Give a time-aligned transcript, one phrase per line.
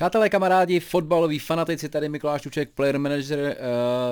[0.00, 3.56] Přátelé, kamarádi, fotbaloví fanatici, tady Mikuláš Čuček, player manager, eh,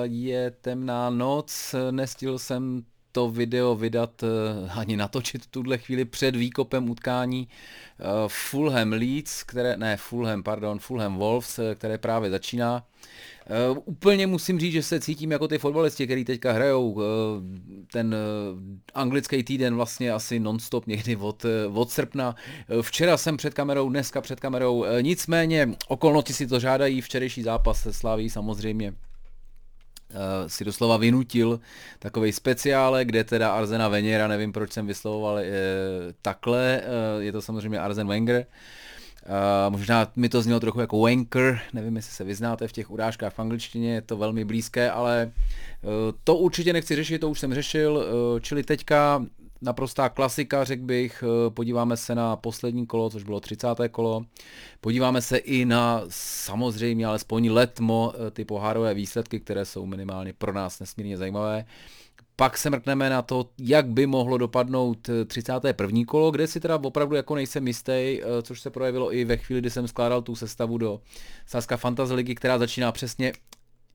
[0.03, 6.89] je temná noc, nestihl jsem to video vydat eh, ani natočit tuhle chvíli před výkopem
[6.89, 7.47] utkání
[7.99, 12.83] eh, Fulham Leeds, které, ne Fulham, pardon, Fulham Wolves, které právě začíná.
[13.85, 17.01] Úplně musím říct, že se cítím jako ty fotbalisti, kteří teďka hrajou
[17.91, 18.15] ten
[18.93, 22.35] anglický týden vlastně asi nonstop někdy od, od srpna.
[22.81, 27.93] Včera jsem před kamerou, dneska před kamerou, nicméně okolnosti si to žádají, včerejší zápas se
[27.93, 28.93] slaví samozřejmě
[30.47, 31.59] si doslova vynutil
[31.99, 35.39] takový speciále, kde teda Arzena Venera, nevím proč jsem vyslovoval
[36.21, 36.81] takhle,
[37.19, 38.45] je to samozřejmě Arzen Wenger,
[39.25, 43.33] Uh, možná mi to znělo trochu jako wanker, nevím, jestli se vyznáte v těch urážkách
[43.33, 45.31] v angličtině, je to velmi blízké, ale
[45.81, 45.89] uh,
[46.23, 49.25] to určitě nechci řešit, to už jsem řešil, uh, čili teďka
[49.61, 53.67] naprostá klasika, řekl bych, podíváme se na poslední kolo, což bylo 30.
[53.91, 54.21] kolo,
[54.81, 60.79] podíváme se i na samozřejmě alespoň letmo ty pohárové výsledky, které jsou minimálně pro nás
[60.79, 61.65] nesmírně zajímavé.
[62.39, 66.01] Pak se mrkneme na to, jak by mohlo dopadnout 31.
[66.01, 69.37] Eh, kolo, kde si teda opravdu jako nejsem jistý, eh, což se projevilo i ve
[69.37, 71.01] chvíli, kdy jsem skládal tu sestavu do
[71.45, 73.33] Saska Fantasy Ligy, která začíná přesně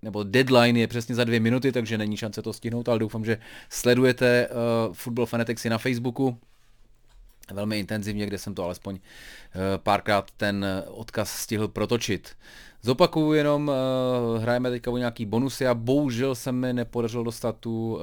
[0.05, 3.39] nebo deadline je přesně za dvě minuty, takže není šance to stihnout, ale doufám, že
[3.71, 6.39] sledujete uh, Football Fanatics na Facebooku
[7.53, 9.01] velmi intenzivně, kde jsem to alespoň uh,
[9.77, 12.37] párkrát ten odkaz stihl protočit.
[12.83, 13.71] Zopakuju jenom,
[14.39, 17.99] hrajeme teďka o nějaký bonusy a bohužel se mi nepodařilo dostat tu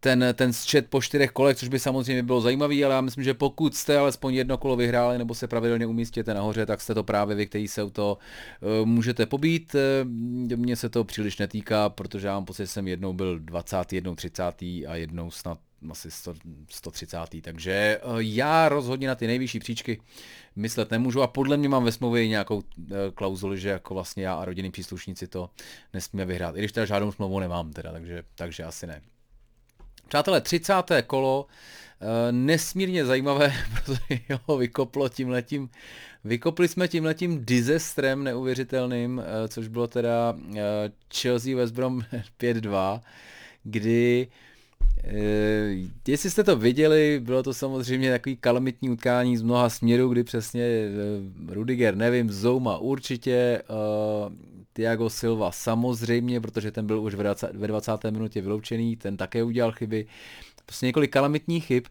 [0.00, 3.34] ten, ten schet po čtyřech kolech, což by samozřejmě bylo zajímavý, ale já myslím, že
[3.34, 7.36] pokud jste alespoň jedno kolo vyhráli nebo se pravidelně umístíte nahoře, tak jste to právě
[7.36, 8.18] vy, kteří se to
[8.80, 9.76] uh, můžete pobít.
[10.56, 14.14] Mně se to příliš netýká, protože já mám pocit, že jsem jednou byl 20, jednou
[14.14, 15.58] 30 a jednou snad
[15.90, 16.34] asi 100,
[16.68, 17.42] 130.
[17.42, 20.02] Takže eh, já rozhodně na ty nejvyšší příčky
[20.56, 24.34] myslet nemůžu a podle mě mám ve smlouvě nějakou eh, klauzuli, že jako vlastně já
[24.34, 25.50] a rodinní příslušníci to
[25.94, 26.56] nesmíme vyhrát.
[26.56, 29.02] I když teda žádnou smlouvu nemám teda, takže, takže asi ne.
[30.10, 30.72] Přátelé, 30.
[31.06, 31.46] kolo,
[32.00, 33.52] eh, nesmírně zajímavé,
[33.84, 35.70] protože ho vykoplo tímhletím,
[36.24, 40.36] vykopli jsme tímhletím disastrem neuvěřitelným, což bylo teda
[41.14, 42.02] Chelsea West Brom
[42.40, 43.00] 5-2,
[43.62, 44.28] kdy
[45.04, 50.24] Eh, jestli jste to viděli, bylo to samozřejmě takový kalamitní utkání z mnoha směrů, kdy
[50.24, 53.62] přesně eh, Rudiger, nevím, Zouma určitě,
[54.72, 57.92] Thiago Silva samozřejmě, protože ten byl už ve 20, ve 20.
[58.10, 60.06] minutě vyloučený, ten také udělal chyby.
[60.66, 61.84] Prostě několik kalamitních chyb.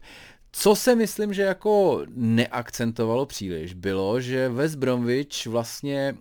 [0.52, 6.14] Co se myslím, že jako neakcentovalo příliš, bylo, že West Bromwich vlastně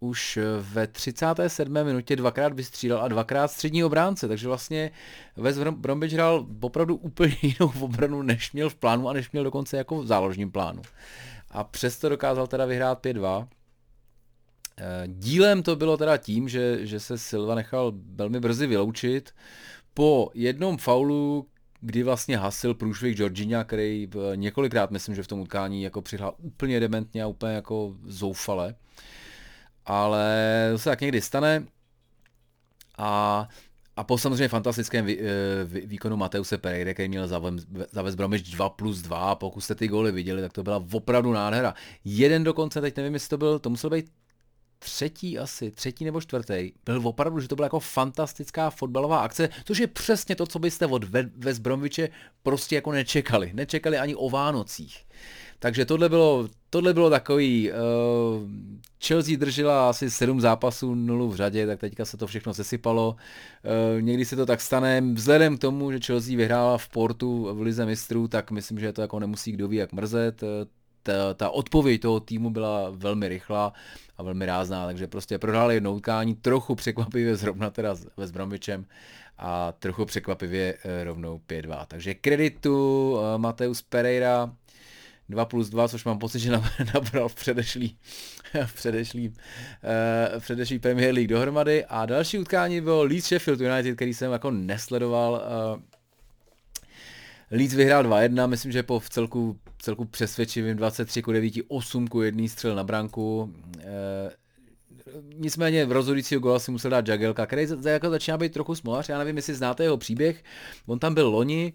[0.00, 1.84] už ve 37.
[1.84, 4.90] minutě dvakrát vystřílel a dvakrát střední obránce, takže vlastně
[5.36, 9.76] West Bromwich hrál opravdu úplně jinou obranu, než měl v plánu a než měl dokonce
[9.76, 10.82] jako v záložním plánu.
[11.50, 13.46] A přesto dokázal teda vyhrát 5-2.
[14.80, 19.30] Eh, dílem to bylo teda tím, že, že se Silva nechal velmi brzy vyloučit
[19.94, 21.46] po jednom faulu,
[21.80, 26.80] kdy vlastně hasil průšvih Georgina, který několikrát, myslím, že v tom utkání jako přihrál úplně
[26.80, 28.74] dementně a úplně jako zoufale
[29.88, 31.66] ale to se tak někdy stane.
[32.98, 33.48] A,
[33.96, 35.24] a po samozřejmě fantastickém vý, eh,
[35.64, 37.28] vý, výkonu Mateuse Pereira, který měl
[37.92, 41.74] zavést Bromwich 2 plus 2, pokud jste ty góly viděli, tak to byla opravdu nádhera.
[42.04, 44.10] Jeden dokonce, teď nevím, jestli to byl, to musel být
[44.78, 49.78] třetí asi, třetí nebo čtvrtý, byl opravdu, že to byla jako fantastická fotbalová akce, což
[49.78, 51.04] je přesně to, co byste od
[51.36, 52.08] West Bromwiche
[52.42, 53.50] prostě jako nečekali.
[53.54, 55.04] Nečekali ani o Vánocích.
[55.58, 57.76] Takže tohle bylo, tohle bylo takový, uh,
[59.06, 63.16] Chelsea držela asi sedm zápasů nulu v řadě, tak teďka se to všechno sesypalo.
[63.96, 67.60] Uh, někdy se to tak stane, vzhledem k tomu, že Chelsea vyhrála v Portu v
[67.60, 70.42] Lize mistrů, tak myslím, že to jako nemusí kdo ví jak mrzet.
[71.08, 73.72] Eh, ta, ta odpověď toho týmu byla velmi rychlá
[74.18, 78.84] a velmi rázná, takže prostě prohráli jedno utkání, trochu překvapivě zrovna teda s Bromwichem
[79.38, 81.84] a trochu překvapivě rovnou 5-2.
[81.88, 84.52] Takže kreditu Mateus Pereira,
[85.28, 86.50] 2 plus 2, což mám pocit, že
[86.94, 87.96] nabral v předešlý,
[88.66, 89.34] v předešlý, uh,
[90.38, 91.84] v předešlý Premier League dohromady.
[91.84, 95.42] A další utkání bylo Leeds Sheffield United, který jsem jako nesledoval.
[97.50, 102.22] Leeds vyhrál 2-1, myslím, že po v celku, celku přesvědčivým 23 ku 9, 8 ku
[102.22, 103.54] 1 střel na branku.
[103.80, 104.30] E,
[105.34, 109.18] nicméně v rozhodujícího gola si musel dát Jagelka, který jako začíná být trochu smolař, já
[109.18, 110.44] nevím, jestli znáte jeho příběh,
[110.86, 111.72] on tam byl loni,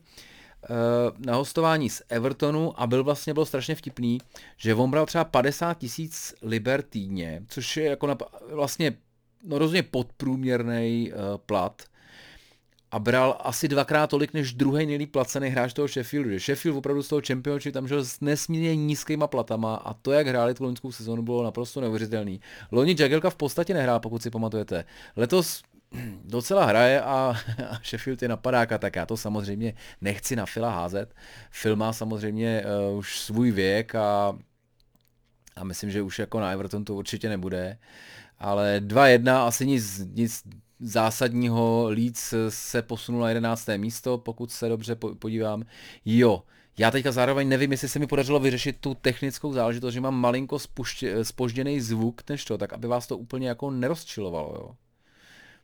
[0.70, 4.18] Eh, na hostování z Evertonu a byl vlastně byl strašně vtipný,
[4.58, 8.18] že on bral třeba 50 tisíc liber týdně, což je jako na,
[8.52, 8.94] vlastně
[9.44, 11.82] no rozhodně podprůměrný uh, plat.
[12.94, 16.30] A bral asi dvakrát tolik než druhý nejlíp placený hráč toho Sheffieldu.
[16.30, 20.28] Že Sheffield opravdu z toho Championship tam žil s nesmírně nízkýma platama a to, jak
[20.28, 22.40] hráli tu loňskou sezónu, bylo naprosto neuvěřitelný.
[22.72, 24.86] Loni Jagelka v podstatě nehrál, pokud si pamatujete.
[25.16, 25.62] Letos
[26.26, 27.36] docela hraje a,
[27.70, 31.16] a Sheffield je napadáka, tak já to samozřejmě nechci na Fila házet.
[31.62, 34.38] Phil má samozřejmě uh, už svůj věk a,
[35.56, 37.78] a myslím, že už jako na Everton to určitě nebude.
[38.40, 40.44] Ale 2-1 asi nic, nic
[40.84, 41.86] zásadního.
[41.90, 43.70] Leeds se posunul na 11.
[43.78, 45.64] místo, pokud se dobře podívám.
[46.06, 46.44] Jo,
[46.78, 50.58] já teďka zároveň nevím, jestli se mi podařilo vyřešit tu technickou záležitost, že mám malinko
[51.24, 54.76] spožděný zvuk než to, tak aby vás to úplně jako nerozčilovalo, jo.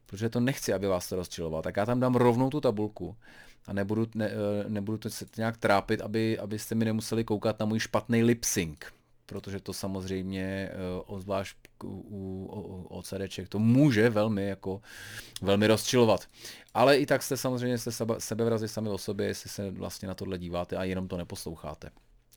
[0.06, 1.62] Protože to nechci, aby vás to rozčilovalo.
[1.62, 3.16] Tak já tam dám rovnou tu tabulku
[3.68, 7.66] a nebudu, ne, eh, nebudu to se nějak trápit, aby, abyste mi nemuseli koukat na
[7.66, 8.80] můj špatný lip sync
[9.29, 14.81] protože to samozřejmě uh, obzvlášť u, OCDček to může velmi jako
[15.41, 16.27] velmi rozčilovat.
[16.73, 20.37] Ale i tak jste samozřejmě sebe, sebevrazi sami o sobě, jestli se vlastně na tohle
[20.37, 21.89] díváte a jenom to neposloucháte.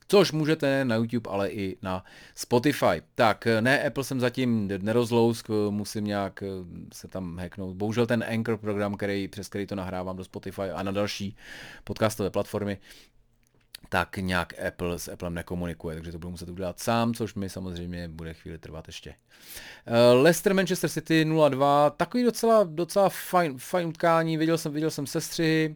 [0.07, 2.03] Což můžete na YouTube, ale i na
[2.35, 3.01] Spotify.
[3.15, 6.47] Tak, ne, Apple jsem zatím nerozlousk, musím nějak eh,
[6.93, 7.75] se tam hacknout.
[7.75, 11.35] Bohužel ten Anchor program, který, přes který to nahrávám do Spotify a na další
[11.83, 12.77] podcastové platformy,
[13.93, 18.07] tak nějak Apple s Applem nekomunikuje, takže to budu muset udělat sám, což mi samozřejmě
[18.07, 19.09] bude chvíli trvat ještě.
[19.09, 25.07] Uh, Leicester Manchester City 0-2, takový docela, docela fajn, fajn utkání, viděl jsem, viděl jsem
[25.07, 25.75] sestřihy.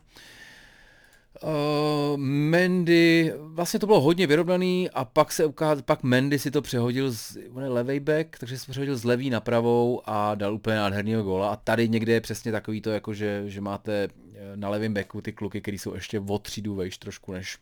[1.43, 6.61] Uh, Mendy, vlastně to bylo hodně vyrovnaný a pak se ukázal, pak Mendy si to
[6.61, 10.53] přehodil z, on je levej back, takže se přehodil z levý na pravou a dal
[10.53, 14.07] úplně nádhernýho góla a tady někde je přesně takový to, jako že, že máte
[14.55, 17.57] na levém backu ty kluky, který jsou ještě o třídu vejš trošku než,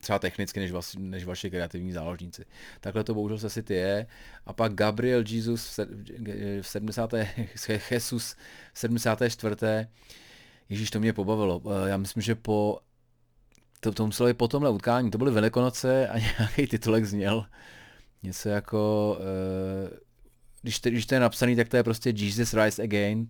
[0.00, 2.44] třeba technicky než, vas, než vaši kreativní záložníci.
[2.80, 4.06] Takhle to bohužel se City je.
[4.46, 5.80] A pak Gabriel Jesus
[6.62, 7.14] v 70.
[7.90, 8.36] Jesus
[8.72, 9.56] v 74.
[10.68, 11.62] Ježíš, to mě pobavilo.
[11.64, 12.78] Eh, já myslím, že po
[13.80, 17.46] to, to muselo být po tomhle utkání, to byly Velikonoce a nějaký titulek zněl
[18.22, 19.98] něco jako, uh,
[20.62, 23.26] když, když to je napsaný, tak to je prostě Jesus Rise Again,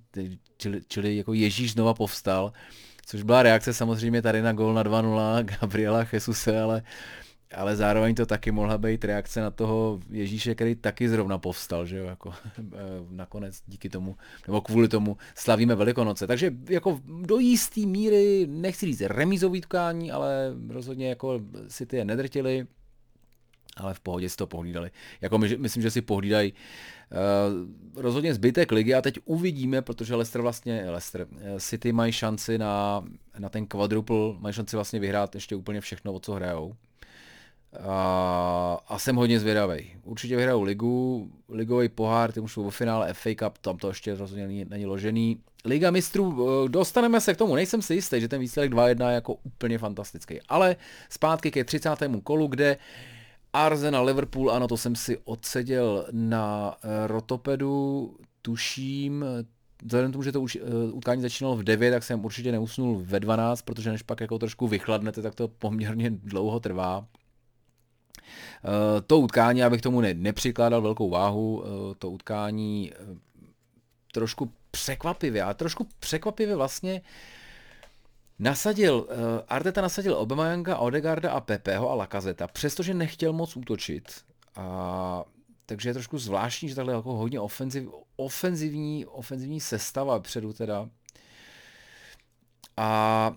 [0.57, 2.53] čili, čili jako Ježíš znova povstal
[3.07, 6.83] což byla reakce samozřejmě tady na gol na 2-0 Gabriela Jesuse, ale,
[7.55, 11.97] ale zároveň to taky mohla být reakce na toho Ježíše, který taky zrovna povstal, že
[11.97, 12.77] jo, jako eh,
[13.11, 14.17] nakonec díky tomu,
[14.47, 16.27] nebo kvůli tomu slavíme Velikonoce.
[16.27, 22.05] Takže jako do jistý míry, nechci říct remízový tkání, ale rozhodně jako si ty je
[22.05, 22.67] nedrtili,
[23.81, 24.91] ale v pohodě si to pohlídali.
[25.21, 30.43] Jako my, myslím, že si pohlídají uh, rozhodně zbytek ligy a teď uvidíme, protože Leicester
[30.43, 33.05] vlastně, Leicester, eh, City mají šanci na,
[33.39, 36.75] na ten quadruple, mají šanci vlastně vyhrát ještě úplně všechno, o co hrajou.
[37.89, 39.91] A, a jsem hodně zvědavý.
[40.05, 44.15] Určitě vyhrajou ligu, ligový pohár, ty už jsou v finále FA Cup, tam to ještě
[44.15, 45.41] rozhodně není, není ložený.
[45.65, 49.15] Liga mistrů, eh, dostaneme se k tomu, nejsem si jistý, že ten výsledek 2-1 je
[49.15, 50.41] jako úplně fantastický.
[50.49, 50.77] Ale
[51.11, 51.91] zpátky ke 30.
[52.23, 52.83] kolu, kde uh,
[53.53, 59.25] Arsenal, Liverpool, ano, to jsem si odseděl na eh, rotopedu, tuším,
[59.83, 63.03] vzhledem k tomu, že to už uh, utkání začínalo v 9, tak jsem určitě neusnul
[63.05, 66.99] ve 12, protože než pak jako trošku vychladnete, tak to poměrně dlouho trvá.
[66.99, 67.05] Uh,
[69.07, 71.65] to utkání, abych tomu ne, nepřikládal velkou váhu, uh,
[71.99, 72.93] to utkání
[74.13, 77.03] trošku překvapivě, a trošku překvapivě vlastně
[78.41, 79.17] Nasadil, uh,
[79.49, 84.25] Arteta nasadil Obamayanga, Odegarda a Pepeho a Lakazeta, přestože nechtěl moc útočit.
[84.57, 85.25] A,
[85.67, 90.89] takže je trošku zvláštní, že takhle jako hodně ofenziv, ofenzivní, ofenzivní sestava předu teda.
[92.77, 93.33] A,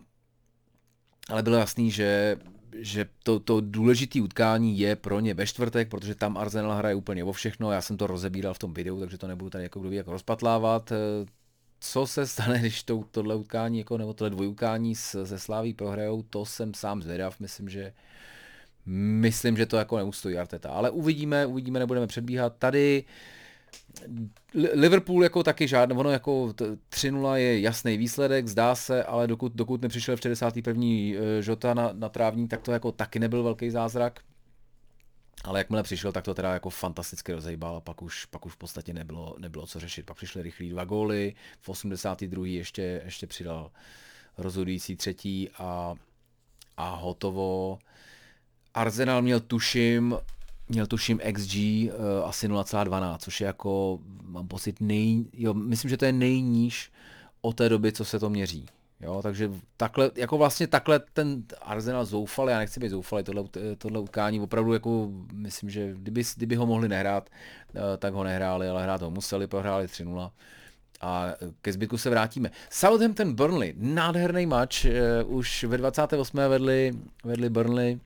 [1.29, 2.37] ale bylo jasný, že
[2.75, 7.23] že to, to důležité utkání je pro ně ve čtvrtek, protože tam Arsenal hraje úplně
[7.23, 9.89] o všechno, já jsem to rozebíral v tom videu, takže to nebudu tady jako kdo
[9.89, 10.91] ví, jak rozpatlávat
[11.83, 16.45] co se stane, když to, tohle utkání, jako, nebo tohle dvojutkání se Sláví prohrajou, to
[16.45, 17.93] jsem sám zvědav, myslím, že
[18.85, 22.55] myslím, že to jako neustojí Arteta, ale uvidíme, uvidíme, nebudeme předbíhat.
[22.59, 23.03] Tady
[24.53, 29.81] Liverpool jako taky žádný, ono jako 3-0 je jasný výsledek, zdá se, ale dokud, dokud
[29.81, 30.83] nepřišel v 61.
[30.85, 34.19] Eh, žota na, na trávník, tak to jako taky nebyl velký zázrak.
[35.43, 38.57] Ale jakmile přišel, tak to teda jako fantasticky rozejbal a pak už, pak už v
[38.57, 40.05] podstatě nebylo, nebylo co řešit.
[40.05, 42.47] Pak přišly rychlí dva góly, v 82.
[42.47, 43.71] ještě, ještě přidal
[44.37, 45.95] rozhodující třetí a,
[46.77, 47.79] a hotovo.
[48.73, 50.15] Arsenal měl tuším,
[50.69, 51.91] měl tuším XG uh,
[52.25, 56.91] asi 0,12, což je jako, mám pocit, nej, jo, myslím, že to je nejníž
[57.41, 58.65] o té doby, co se to měří.
[59.03, 63.43] Jo, takže takhle, jako vlastně takhle ten Arsenal zoufal, já nechci být zoufalý, tohle,
[63.77, 67.29] tohle utkání opravdu jako myslím, že kdyby, kdyby ho mohli nehrát,
[67.75, 70.31] eh, tak ho nehráli, ale hrát ho museli, prohráli 3-0
[71.01, 71.25] A
[71.61, 72.51] ke zbytku se vrátíme.
[72.69, 74.85] Southampton Burnley, nádherný match,
[75.25, 76.49] už ve 28.
[76.49, 76.91] vedli,
[77.23, 77.99] vedli Burnley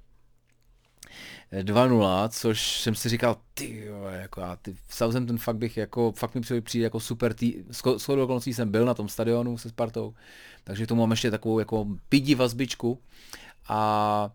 [1.51, 6.35] 2-0, což jsem si říkal, ty jo, jako já, ty, Southampton fakt bych jako, fakt
[6.35, 7.53] mi přijde jako super tý,
[7.97, 10.13] s okolností jsem byl na tom stadionu se Spartou,
[10.63, 12.99] takže tomu mám ještě takovou jako pidi vazbičku
[13.69, 14.31] a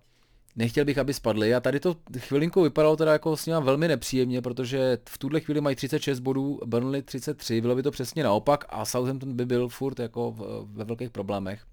[0.57, 4.99] nechtěl bych, aby spadli a tady to chvilinku vypadalo teda jako s velmi nepříjemně, protože
[5.09, 9.37] v tuhle chvíli mají 36 bodů, Burnley 33, bylo by to přesně naopak a Southampton
[9.37, 11.67] by byl furt jako ve velkých problémech.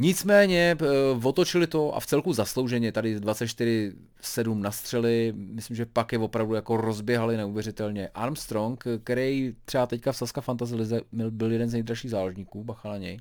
[0.00, 0.86] Nicméně eh,
[1.26, 6.76] otočili to a v celku zaslouženě, tady 24-7 nastřeli, myslím, že pak je opravdu jako
[6.76, 8.08] rozběhali neuvěřitelně.
[8.08, 12.96] Armstrong, který třeba teďka v Saska Fantasy Lize byl jeden z nejdražších záložníků, bacha na
[12.96, 13.20] něj.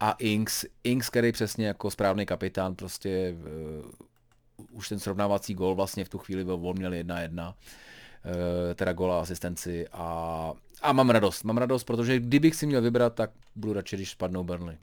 [0.00, 3.36] A Inks, Inks, který přesně jako správný kapitán, prostě
[4.56, 7.54] uh, už ten srovnávací gol vlastně v tu chvíli byl, on měl jedna jedna, uh,
[8.74, 10.52] teda gola asistenci a,
[10.82, 14.44] a mám radost, mám radost, protože kdybych si měl vybrat, tak budu radši, když spadnou
[14.44, 14.76] Burnley.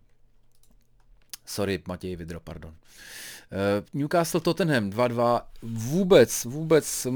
[1.46, 2.72] Sorry, Matěj Vidro, pardon.
[2.72, 5.42] Uh, Newcastle Tottenham 2-2.
[5.62, 7.08] Vůbec, vůbec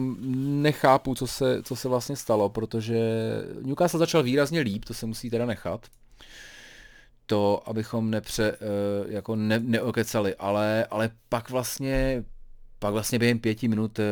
[0.61, 2.99] nechápu, co se, co se vlastně stalo, protože
[3.61, 5.87] Newcastle začal výrazně líp, to se musí teda nechat.
[7.25, 12.23] To, abychom nepře, uh, jako ne, neokecali, ale, ale pak vlastně,
[12.79, 14.05] pak vlastně během pěti minut uh,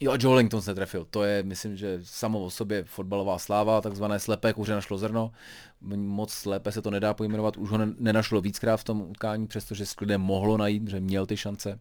[0.00, 1.06] Jo, a Joe Langton se trefil.
[1.10, 5.32] To je, myslím, že samo o sobě fotbalová sláva, takzvané slepé kuře našlo zrno.
[5.96, 9.94] Moc slepé se to nedá pojmenovat, už ho nenašlo víckrát v tom utkání, přestože s
[9.94, 11.78] klidem mohlo najít, že měl ty šance.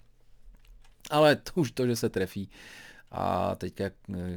[1.12, 2.50] Ale to už to, že se trefí.
[3.12, 3.74] A teď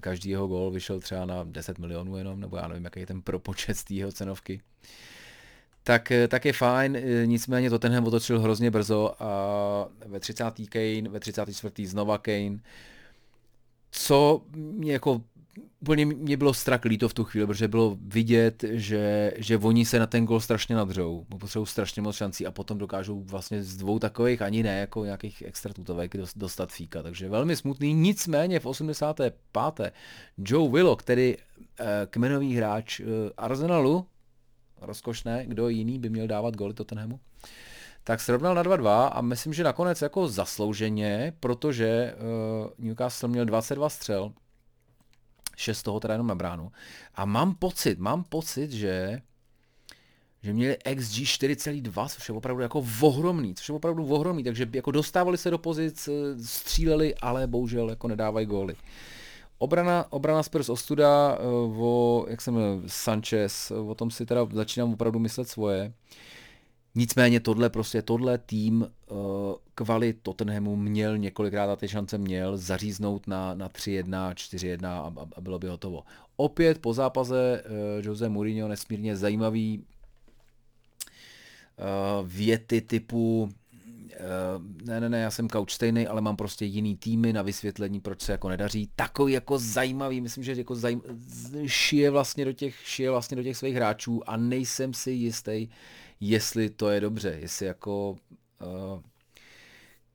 [0.00, 3.22] každý jeho gol vyšel třeba na 10 milionů jenom, nebo já nevím, jaký je ten
[3.22, 4.60] propočet z té jeho cenovky.
[5.82, 10.44] Tak, tak je fajn, nicméně to tenhle otočil hrozně brzo a ve 30.
[10.68, 11.86] Kane, ve 34.
[11.86, 12.58] znova Kane
[13.90, 15.22] co mě jako
[15.80, 19.98] úplně mě bylo strach líto v tu chvíli, protože bylo vidět, že, že oni se
[19.98, 23.98] na ten gol strašně nadřou, potřebují strašně moc šancí a potom dokážou vlastně z dvou
[23.98, 29.80] takových ani ne jako nějakých extra tutovek dostat fíka, takže velmi smutný, nicméně v 85.
[30.38, 33.04] Joe Willow, který eh, kmenový hráč eh,
[33.36, 34.06] Arsenalu,
[34.80, 37.20] rozkošné, kdo jiný by měl dávat goly Tottenhamu,
[38.08, 43.90] tak srovnal na 2-2 a myslím, že nakonec jako zaslouženě, protože uh, Newcastle měl 22
[43.90, 44.32] střel,
[45.56, 46.72] 6 toho teda jenom na bránu.
[47.14, 49.20] A mám pocit, mám pocit, že
[50.42, 54.90] že měli XG 4,2, což je opravdu jako ohromný, což je opravdu ohromný, takže jako
[54.90, 58.76] dostávali se do pozic, eh, stříleli, ale bohužel jako nedávají góly.
[59.58, 65.18] Obrana, obrana Spurs ostuda, uh, o, jak jsem Sanchez, o tom si teda začínám opravdu
[65.18, 65.92] myslet svoje.
[66.98, 69.18] Nicméně tohle prostě, tohle tým uh,
[69.74, 75.40] kvalit Tottenhamu měl několikrát a ty šance měl zaříznout na, na 3-1, 4-1 a, a
[75.40, 76.02] bylo by hotovo.
[76.36, 79.84] Opět po zápase uh, Jose Mourinho nesmírně zajímavý
[81.78, 83.48] uh, věty typu
[84.84, 88.20] ne, ne, ne, já jsem couch stejný, ale mám prostě jiný týmy na vysvětlení, proč
[88.20, 88.90] se jako nedaří.
[88.96, 91.02] Takový jako zajímavý, myslím, že jako zajím,
[91.66, 95.68] šije vlastně do těch, šije vlastně do těch svých hráčů a nejsem si jistý,
[96.20, 98.16] jestli to je dobře, jestli jako
[98.62, 99.00] uh,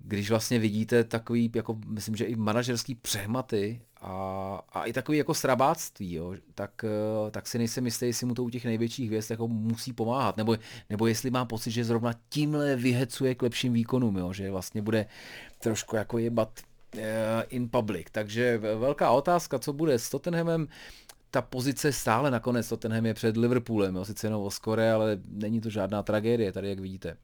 [0.05, 5.33] když vlastně vidíte takový, jako myslím, že i manažerský přehmaty a, a i takový jako
[5.33, 6.85] srabáctví, jo, tak,
[7.23, 10.37] uh, tak si nejsem jistý, jestli mu to u těch největších hvězd jako musí pomáhat,
[10.37, 10.57] nebo,
[10.89, 15.05] nebo jestli má pocit, že zrovna tímhle vyhecuje k lepším výkonům, jo, že vlastně bude
[15.59, 16.59] trošku jako jebat
[16.95, 17.01] uh,
[17.49, 18.07] in public.
[18.11, 20.67] Takže velká otázka, co bude s Tottenhamem,
[21.33, 25.61] ta pozice stále nakonec Tottenham je před Liverpoolem, jo, sice jenom o skore, ale není
[25.61, 27.17] to žádná tragédie, tady jak vidíte.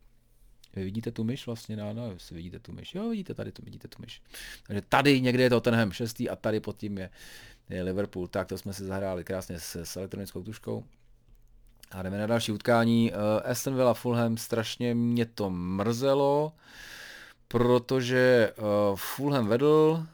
[0.76, 1.78] Vy vidíte tu myš vlastně?
[1.78, 2.96] No, no, jestli vidíte tu myš.
[2.96, 4.22] Jo, vidíte tady, tu, vidíte tu myš.
[4.68, 7.10] Takže tady někde je Tottenham šestý a tady pod tím je,
[7.70, 8.28] je Liverpool.
[8.28, 10.84] Tak to jsme si zahráli krásně s, s elektronickou tuškou.
[11.92, 13.12] A jdeme na další utkání.
[13.12, 16.54] Uh, Aston Villa Fulham, strašně mě to mrzelo,
[17.48, 20.06] protože uh, Fulham vedl,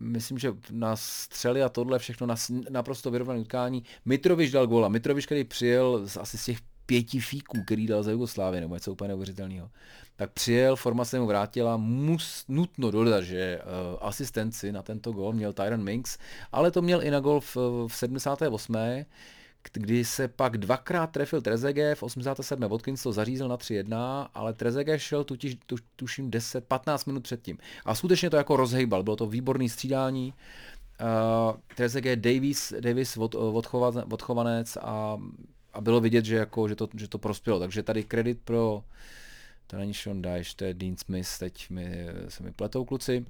[0.00, 2.34] myslím, že na střely a tohle všechno na,
[2.70, 3.84] naprosto vyrovnané utkání.
[4.04, 4.88] Mitrovič dal góla.
[4.88, 8.92] Mitrovič, který přijel z, asi z těch pěti fíků, který dal za Jugoslávě, nebo něco
[8.92, 9.70] úplně neuvěřitelného,
[10.16, 15.52] tak přijel, formace mu vrátila, mus nutno dodat, že uh, asistenci na tento gol měl
[15.52, 16.18] Tyron Minks,
[16.52, 18.76] ale to měl i na gol v, v 78
[19.72, 22.68] kdy se pak dvakrát trefil Trezege, v 87.
[22.68, 27.58] Watkins to zařízl na 3-1, ale Trezege šel tutíž, tu, tuším 10-15 minut předtím.
[27.84, 30.34] A skutečně to jako rozhejbal, bylo to výborný střídání.
[31.00, 35.18] Uh, Trezege, Davis, Davis od, odchova, odchovanec a,
[35.72, 37.58] a bylo vidět, že, jako, že, to, že to prospělo.
[37.58, 38.84] Takže tady kredit pro,
[39.66, 43.26] to není Sean Dyche, to je Dean Smith, teď mi, se mi pletou kluci.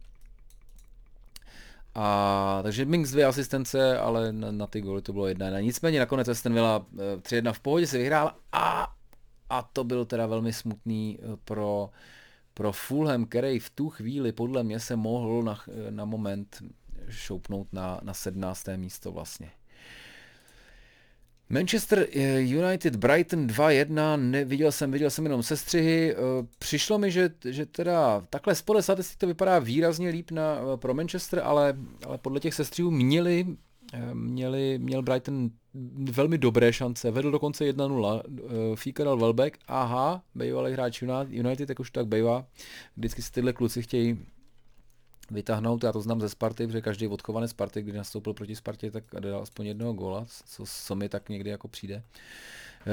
[1.94, 5.60] A, takže Minks dvě asistence, ale na, na ty goly to bylo jedna jedna.
[5.60, 8.94] Nicméně nakonec Aston Villa 3-1 v pohodě se vyhrál a,
[9.50, 11.90] a to byl teda velmi smutný pro,
[12.54, 16.62] pro Fulham, který v tu chvíli podle mě se mohl na, na moment
[17.08, 18.66] šoupnout na, na 17.
[18.76, 19.50] místo vlastně.
[21.50, 26.14] Manchester eh, United Brighton 2-1, neviděl jsem, viděl jsem jenom sestřihy.
[26.14, 26.16] Eh,
[26.58, 30.94] přišlo mi, že, že teda takhle podle statistik to vypadá výrazně líp na, eh, pro
[30.94, 31.76] Manchester, ale,
[32.06, 33.46] ale podle těch sestřihů měli,
[34.12, 35.50] měli, měl Brighton
[36.12, 37.10] velmi dobré šance.
[37.10, 38.22] Vedl dokonce 1-0.
[38.74, 42.46] Fíka dal Welbeck, aha, bývalý hráč United, jak už tak bývá.
[42.96, 44.18] Vždycky si tyhle kluci chtějí
[45.30, 49.04] vytáhnout, já to znám ze Sparty, protože každý odchovaný Sparty, když nastoupil proti Spartě, tak
[49.20, 52.02] dal aspoň jednoho góla, co, co mi tak někdy jako přijde.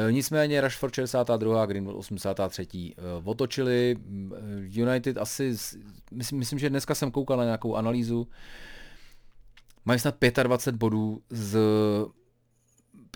[0.08, 1.66] E, nicméně Rashford 62.
[1.66, 2.68] Greenwood 83.
[2.72, 4.36] E, otočili e,
[4.82, 5.56] United asi,
[6.12, 8.28] myslím, myslím, že dneska jsem koukal na nějakou analýzu,
[9.86, 11.58] mají snad 25 bodů z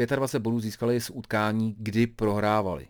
[0.06, 2.88] 25 bodů získali z utkání, kdy prohrávali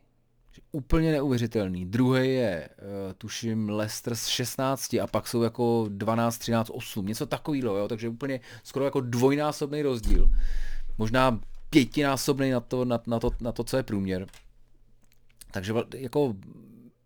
[0.71, 1.85] úplně neuvěřitelný.
[1.85, 7.25] Druhý je, uh, tuším, Leicester z 16 a pak jsou jako 12, 13, 8, něco
[7.25, 10.29] takového, jo, takže úplně skoro jako dvojnásobný rozdíl.
[10.97, 11.39] Možná
[11.69, 14.27] pětinásobný na to, na, na, to, na to, co je průměr.
[15.51, 16.35] Takže jako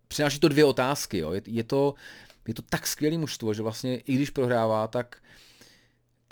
[0.07, 1.31] přináší to dvě otázky, jo.
[1.31, 1.93] Je, je, to,
[2.47, 5.22] je to tak skvělý mužstvo, že vlastně i když prohrává, tak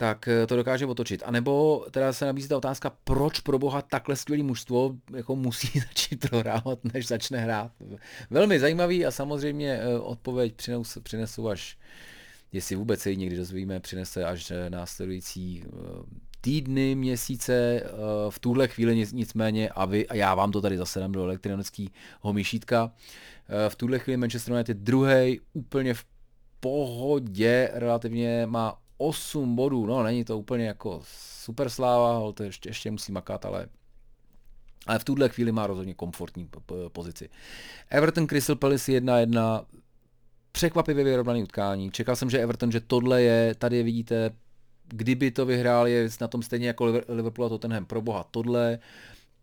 [0.02, 1.24] tak eh, to dokáže otočit.
[1.26, 5.80] A nebo teda se nabízí ta otázka, proč pro boha takhle skvělý mužstvo jako musí
[5.88, 7.72] začít prohrávat, než začne hrát.
[8.30, 11.78] Velmi zajímavý a samozřejmě eh, odpověď přinesu, přinesu až,
[12.52, 15.64] jestli vůbec se ji někdy dozvíme, přinese až eh, následující
[16.44, 17.84] týdny, měsíce,
[18.30, 22.34] v tuhle chvíli nicméně, a, vy, a já vám to tady zase dám do elektronického
[22.34, 22.92] myšítka,
[23.70, 26.06] v tuhle chvíli Manchester United druhý úplně v
[26.60, 32.92] pohodě, relativně má 8 bodů, no není to úplně jako super sláva, to ještě, ještě
[32.92, 33.68] musí makat, ale
[34.88, 36.50] ale v tuhle chvíli má rozhodně komfortní
[36.92, 37.30] pozici.
[37.90, 39.66] Everton Crystal Palace 1-1,
[40.52, 41.92] překvapivě vyrovnaný utkání.
[41.92, 44.32] Čekal jsem, že Everton, že tohle je, tady vidíte,
[44.88, 47.86] kdyby to vyhrál, je na tom stejně jako Liverpool a Tottenham.
[47.86, 48.80] Pro boha, tohle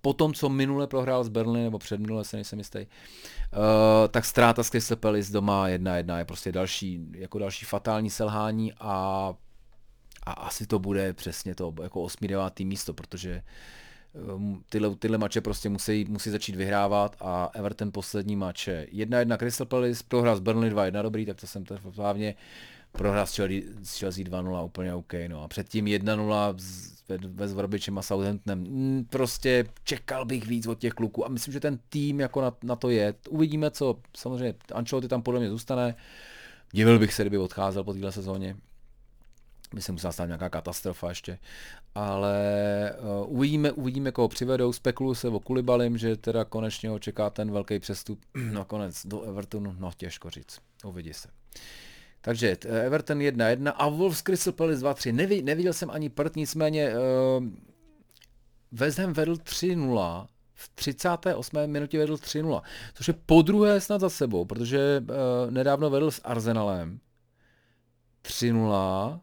[0.02, 2.86] po tom, co minule prohrál s Burnley, nebo předminule se nejsem jistý, uh,
[4.10, 9.34] tak ztráta z Crystal Palace doma 1-1 je prostě další, jako další fatální selhání a
[10.22, 12.26] a asi to bude přesně to jako 8.
[12.26, 12.60] 9.
[12.60, 13.42] místo, protože
[14.34, 19.66] um, tyhle, tyhle mače prostě musí, musí začít vyhrávat a Everton poslední mače 1-1 Crystal
[19.66, 22.34] Palace, prohrál s Burnley 2-1 dobrý, tak to jsem to hlavně
[22.92, 26.54] prohrál s Chelsea 2-0 úplně OK, no a předtím 1-0
[27.16, 28.58] ve Zvorbičem a Southamptonem.
[28.58, 32.52] Mm, prostě čekal bych víc od těch kluků a myslím, že ten tým jako na,
[32.62, 33.14] na to je.
[33.28, 35.94] Uvidíme, co samozřejmě Ancelotti tam podle mě zůstane.
[36.72, 38.56] Divil bych se, kdyby odcházel po téhle sezóně,
[39.74, 41.38] by se musela stát nějaká katastrofa ještě.
[41.94, 42.36] Ale
[43.00, 44.72] uh, uvidíme, uvidíme, koho přivedou.
[44.72, 48.20] Spekuluju se o Kulibalim, že teda konečně ho čeká ten velký přestup
[48.52, 49.74] nakonec do Evertonu.
[49.78, 50.60] No těžko říct.
[50.84, 51.28] Uvidí se.
[52.20, 55.14] Takže eh, Everton 1-1 a Wolves Crystal Palace 2-3.
[55.14, 57.44] Nevi, neviděl jsem ani prd, nicméně uh,
[58.72, 61.66] West Ham vedl 3-0 v 38.
[61.66, 62.62] minutě vedl 3-0,
[62.94, 67.00] což je po druhé snad za sebou, protože uh, nedávno vedl s Arsenalem
[68.24, 69.20] 3-0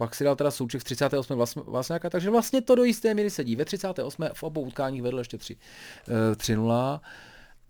[0.00, 1.44] pak si dal teda souček v 38.
[1.66, 3.56] Vlastňáka, takže vlastně to do jisté míry sedí.
[3.56, 4.28] Ve 38.
[4.32, 5.56] v obou utkáních vedl ještě 3,
[6.34, 7.00] 3-0.
[7.02, 7.08] Eh,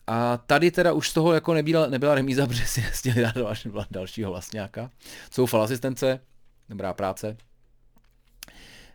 [0.07, 3.35] A tady teda už z toho jako nebyla, nebyla remíza, protože si nestěli dát
[3.91, 4.91] dalšího vlastňáka.
[5.31, 6.21] Jsou asistence,
[6.69, 7.37] dobrá práce.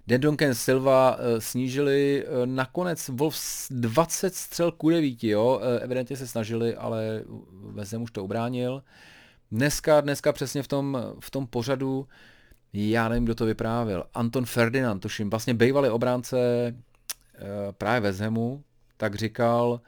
[0.07, 6.27] Dendonken Silva uh, snížili uh, nakonec Wolves 20 střel ku 9, jo, uh, evidentně se
[6.27, 8.83] snažili, ale Vezem už to ubránil.
[9.51, 12.07] Dneska, dneska přesně v tom, v tom pořadu
[12.75, 16.73] já nevím, kdo to vyprávěl, Anton Ferdinand, tuším, vlastně bývalý obránce e,
[17.77, 18.63] právě Vezhemu,
[18.97, 19.81] tak říkal,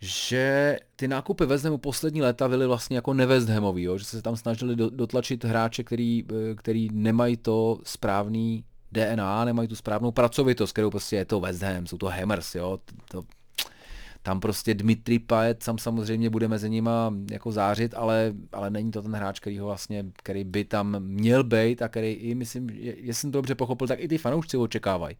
[0.00, 3.98] že ty nákupy Vezhemu poslední léta byly vlastně jako nevezhemový, jo?
[3.98, 9.76] že se tam snažili dotlačit hráče, který, eh, který nemají to správný DNA, nemají tu
[9.76, 12.78] správnou pracovitost, kterou prostě je to West Ham, jsou to Hammers, jo?
[13.10, 13.24] To,
[14.22, 19.02] tam prostě Dmitry Paet tam samozřejmě bude mezi nima jako zářit, ale, ale není to
[19.02, 23.14] ten hráč, který ho vlastně, který by tam měl být a který i myslím, jestli
[23.14, 25.16] jsem to dobře pochopil, tak i ty fanoušci ho očekávají.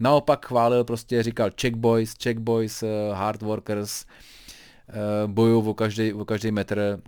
[0.00, 4.04] Naopak chválil prostě, říkal check boys, check boys, uh, hard workers,
[5.24, 7.00] uh, bojují o každý, o každý metr,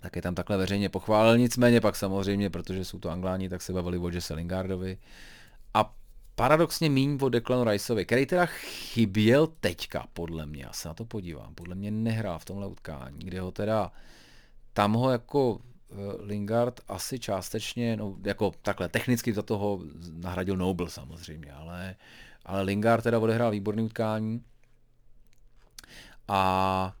[0.00, 3.72] tak je tam takhle veřejně pochválil, nicméně pak samozřejmě, protože jsou to angláni, tak se
[3.72, 4.98] bavili o Jesse Lingardovi.
[5.74, 5.94] A
[6.40, 11.04] paradoxně míň o Declanu Riceovi, který teda chyběl teďka, podle mě, já se na to
[11.04, 13.92] podívám, podle mě nehrál v tomhle utkání, kde ho teda,
[14.72, 15.60] tam ho jako
[16.20, 19.80] Lingard asi částečně, no jako takhle, technicky za toho
[20.12, 21.96] nahradil Noble samozřejmě, ale,
[22.44, 24.42] ale Lingard teda odehrál výborný utkání.
[26.28, 26.96] A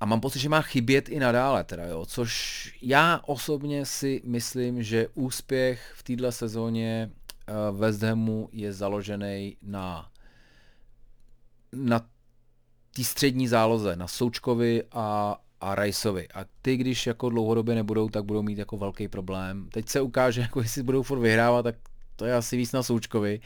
[0.00, 4.82] a mám pocit, že má chybět i nadále, teda jo, což já osobně si myslím,
[4.82, 7.10] že úspěch v této sezóně
[7.72, 10.10] West Hamu je založený na
[11.72, 12.00] na
[12.96, 16.28] té střední záloze, na Součkovi a, a Rajsovi.
[16.34, 19.68] A ty, když jako dlouhodobě nebudou, tak budou mít jako velký problém.
[19.72, 21.74] Teď se ukáže, jako jestli budou furt vyhrávat, tak
[22.16, 23.40] to je asi víc na Součkovi,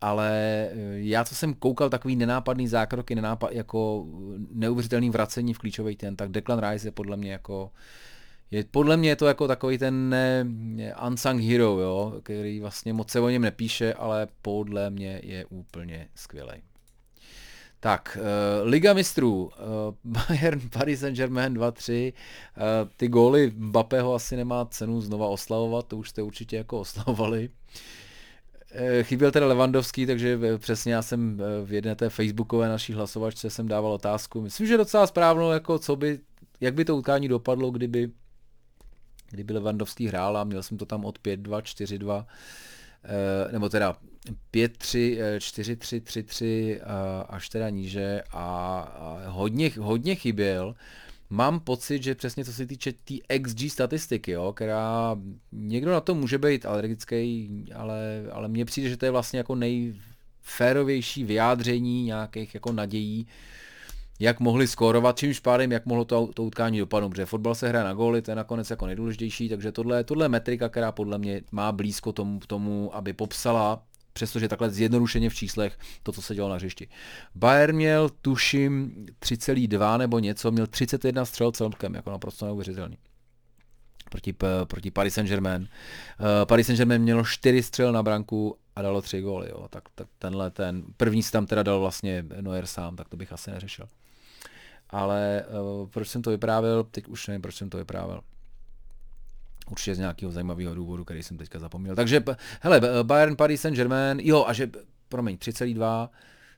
[0.00, 4.06] ale eh, já, co jsem koukal, takový nenápadný zákroky, nenápad, jako
[4.52, 7.70] neuvěřitelný vracení v klíčový ten, tak Declan Rice je podle mě jako
[8.50, 10.46] je, podle mě je to jako takový ten ne,
[11.06, 16.08] unsung hero, jo, který vlastně moc se o něm nepíše, ale podle mě je úplně
[16.14, 16.62] skvělý.
[17.84, 19.50] Tak, uh, Liga mistrů, uh,
[20.28, 22.62] Bayern, Paris Saint-Germain 2-3, uh,
[22.96, 27.50] ty góly Mbappého asi nemá cenu znova oslavovat, to už jste určitě jako oslavovali.
[29.02, 33.92] Chyběl teda Levandovský, takže přesně já jsem v jedné té facebookové naší hlasovačce jsem dával
[33.92, 34.40] otázku.
[34.40, 36.18] Myslím, že docela správnou, jako co by,
[36.60, 38.10] jak by to utkání dopadlo, kdyby,
[39.34, 42.26] kdyby Levandovský hrál a měl jsem to tam od 5-2, 4-2,
[43.52, 43.96] nebo teda
[44.54, 46.80] 5-3, 4-3, 3-3
[47.28, 50.74] až teda níže a hodně, hodně chyběl.
[51.30, 55.16] Mám pocit, že přesně co se týče té tý XG statistiky, jo, která
[55.52, 59.54] někdo na to může být alergický, ale, ale mně přijde, že to je vlastně jako
[59.54, 63.26] nejférovější vyjádření nějakých jako nadějí,
[64.20, 67.84] jak mohli skórovat, čímž pádem, jak mohlo to, to utkání dopadnout, protože fotbal se hraje
[67.84, 71.42] na góly, to je nakonec jako nejdůležitější, takže tohle, tohle je metrika, která podle mě
[71.52, 76.48] má blízko tomu, tomu aby popsala přestože takhle zjednodušeně v číslech to, co se dělo
[76.48, 76.88] na hřišti.
[77.34, 82.98] Bayern měl, tuším, 3,2 nebo něco, měl 31 střel celkem, jako naprosto neuvěřitelný
[84.14, 85.62] proti, proti Paris Saint-Germain.
[85.62, 89.48] Uh, Paris Saint-Germain mělo 4 střel na branku a dalo 3 góly.
[89.50, 89.68] Jo.
[89.70, 93.32] Tak, tak tenhle ten, první si tam teda dal vlastně Neuer sám, tak to bych
[93.32, 93.86] asi neřešil.
[94.90, 98.20] Ale uh, proč jsem to vyprávěl, teď už nevím, proč jsem to vyprávěl.
[99.70, 101.96] Určitě z nějakého zajímavého důvodu, který jsem teďka zapomněl.
[101.96, 102.22] Takže,
[102.60, 104.70] hele, Bayern Paris Saint-Germain, jo, a že,
[105.08, 106.08] promiň, 3,2,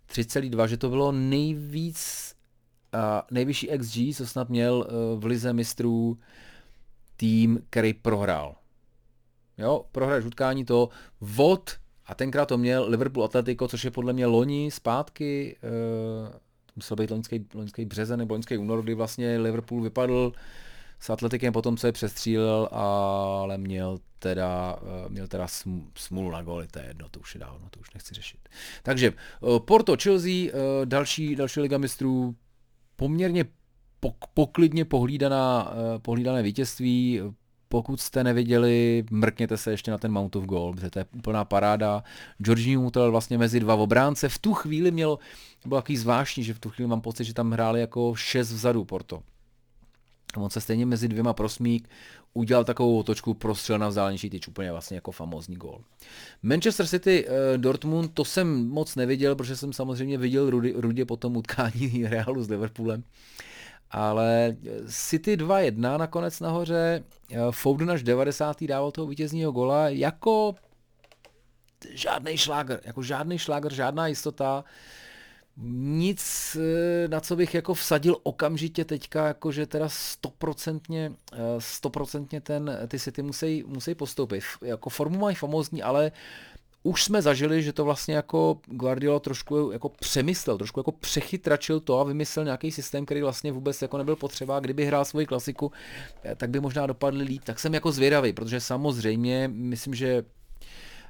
[0.09, 2.33] 3,2, že to bylo nejvíc,
[2.95, 6.19] uh, nejvyšší XG, co snad měl uh, v lize mistrů
[7.16, 8.55] tým, který prohrál.
[9.59, 10.88] Jo, prohrál utkání to
[11.20, 11.70] vod,
[12.07, 16.35] a tenkrát to měl Liverpool Atletico, což je podle mě loni zpátky, uh,
[16.76, 20.33] musel být loňský, loňský březen nebo loňský únor, kdy vlastně Liverpool vypadl
[21.00, 25.46] s Atletikem potom se přestřílel, ale měl teda, eh, měl teda
[25.98, 28.48] smůlu na góly, to je jedno, to už je dávno, to už nechci řešit.
[28.83, 30.52] Takže eh, Porto, Chelsea,
[30.85, 32.37] další, další liga mistrů,
[32.96, 33.44] poměrně
[34.35, 37.21] poklidně pohlídaná, pohlídané vítězství,
[37.69, 41.45] pokud jste neviděli, mrkněte se ještě na ten Mount of Goal, protože to je úplná
[41.45, 42.05] paráda.
[42.39, 44.29] Georginio mu to vlastně mezi dva obránce.
[44.29, 45.19] V tu chvíli měl,
[45.67, 48.85] bylo takový zvláštní, že v tu chvíli mám pocit, že tam hráli jako šest vzadu
[48.85, 49.23] Porto.
[50.37, 51.89] On se stejně mezi dvěma prosmík
[52.37, 55.81] udělal takovou otočku, prostřel na vzdálenější tyč, úplně vlastně jako famózní gól.
[56.43, 61.17] Manchester City, uh, Dortmund, to jsem moc neviděl, protože jsem samozřejmě viděl Rudy, Rudě po
[61.17, 63.05] tom utkání Realu s Liverpoolem.
[63.90, 64.57] Ale
[64.88, 68.64] City 2-1 nakonec nahoře, uh, Foden až 90.
[68.66, 70.55] dával toho vítězního gola jako
[71.94, 74.64] žádný šláger, jako žádný šláger, žádná jistota.
[74.64, 74.70] Uh,
[75.59, 82.79] nic, eh, na co bych jako vsadil okamžitě teďka, jakože teda stoprocentně, eh, stoprocentně ten,
[82.88, 84.44] ty City musí, musí postoupit.
[84.62, 86.12] Jako formu mají famózní, ale
[86.87, 92.01] už jsme zažili, že to vlastně jako Guardiola trošku jako přemyslel, trošku jako přechytračil to
[92.01, 94.61] a vymyslel nějaký systém, který vlastně vůbec jako nebyl potřeba.
[94.61, 95.72] Kdyby hrál svoji klasiku,
[96.25, 97.42] eh, tak by možná dopadli líp.
[97.44, 100.25] Tak jsem jako zvědavý, protože samozřejmě myslím, že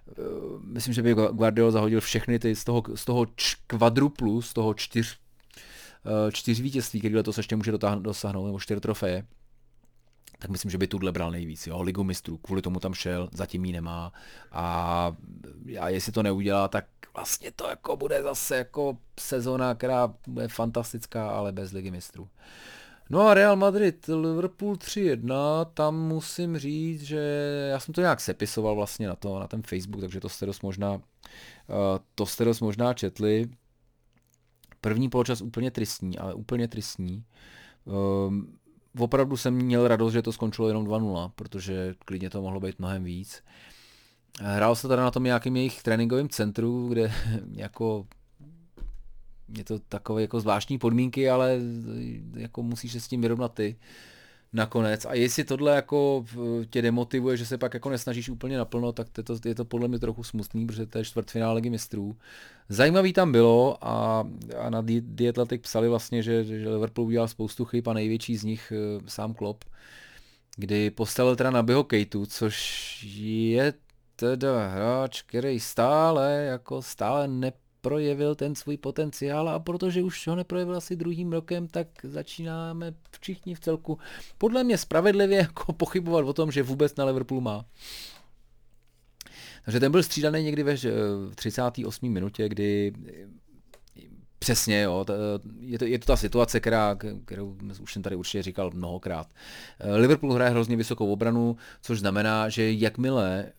[0.08, 0.22] Eh,
[0.62, 3.26] myslím, že by Guardiola zahodil všechny ty z toho, z toho
[3.66, 5.18] kvadruplu, z toho čtyř,
[6.06, 9.24] eh, čtyř vítězství, který letos ještě může dosáhnout, nebo čtyři trofeje,
[10.38, 11.66] tak myslím, že by tuhle bral nejvíc.
[11.66, 11.82] Jo?
[11.82, 14.12] Ligu mistrů, kvůli tomu tam šel, zatím ji nemá.
[14.52, 15.16] A,
[15.80, 21.30] a jestli to neudělá, tak vlastně to jako bude zase jako sezona, která bude fantastická,
[21.30, 22.28] ale bez ligy mistrů.
[23.10, 27.18] No a Real Madrid, Liverpool 3-1, tam musím říct, že
[27.70, 30.62] já jsem to nějak sepisoval vlastně na to, na ten Facebook, takže to jste dost
[30.62, 31.00] možná, uh,
[32.14, 33.50] to jste dost možná četli.
[34.80, 37.24] První poločas úplně tristní, ale úplně tristní.
[37.84, 38.58] Um,
[38.98, 43.04] opravdu jsem měl radost, že to skončilo jenom 2-0, protože klidně to mohlo být mnohem
[43.04, 43.42] víc.
[44.40, 47.12] Hrál se teda na tom nějakým jejich tréninkovém centru, kde
[47.52, 48.06] jako
[49.58, 51.58] je to takové jako zvláštní podmínky, ale
[52.36, 53.76] jako musíš se s tím vyrovnat ty.
[54.56, 55.04] Nakonec.
[55.04, 56.24] A jestli tohle jako
[56.70, 59.98] tě demotivuje, že se pak jako nesnažíš úplně naplno, tak to, je to podle mě
[59.98, 62.16] trochu smutný, protože to je čtvrtfinále ligy mistrů.
[62.68, 64.24] Zajímavý tam bylo a,
[64.58, 68.44] a na The Athletic psali vlastně, že, že Liverpool udělal spoustu chyb a největší z
[68.44, 69.64] nich eh, sám Klopp,
[70.56, 73.74] kdy postavil teda na Biho Kejtu, což je
[74.16, 77.52] teda hráč, který stále jako stále ne
[77.86, 83.54] projevil ten svůj potenciál a protože už ho neprojevil asi druhým rokem, tak začínáme všichni
[83.54, 83.98] v celku
[84.38, 87.64] podle mě spravedlivě jako pochybovat o tom, že vůbec na Liverpool má.
[89.64, 90.76] Takže ten byl střídaný někdy ve
[91.34, 92.12] 38.
[92.12, 92.92] minutě, kdy
[94.38, 95.04] Přesně, jo.
[95.60, 99.26] Je to, je to ta situace, která, kterou už jsem tady určitě říkal mnohokrát.
[99.80, 103.52] Eh, Liverpool hraje hrozně vysokou obranu, což znamená, že jakmile eh,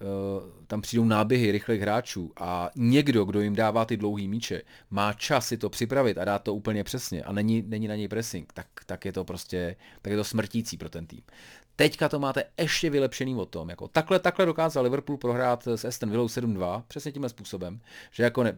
[0.67, 5.47] tam přijdou náběhy rychlých hráčů a někdo, kdo jim dává ty dlouhý míče, má čas
[5.47, 8.67] si to připravit a dát to úplně přesně a není, není na něj pressing, tak,
[8.85, 11.21] tak je to prostě tak je to smrtící pro ten tým.
[11.75, 13.69] Teďka to máte ještě vylepšený o tom.
[13.69, 17.79] Jako takhle, takhle dokázal Liverpool prohrát s Aston Villou 7-2, přesně tímhle způsobem,
[18.11, 18.57] že jako ne,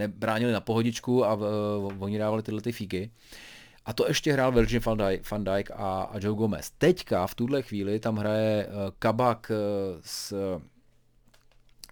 [0.00, 1.44] nebránili na pohodičku a uh,
[1.98, 3.10] oni dávali tyhle ty fíky.
[3.84, 6.70] A to ještě hrál Virgin van Dijk, van Dijk a, a Joe Gomez.
[6.70, 9.56] Teďka v tuhle chvíli tam hraje uh, Kabak uh,
[10.04, 10.34] s,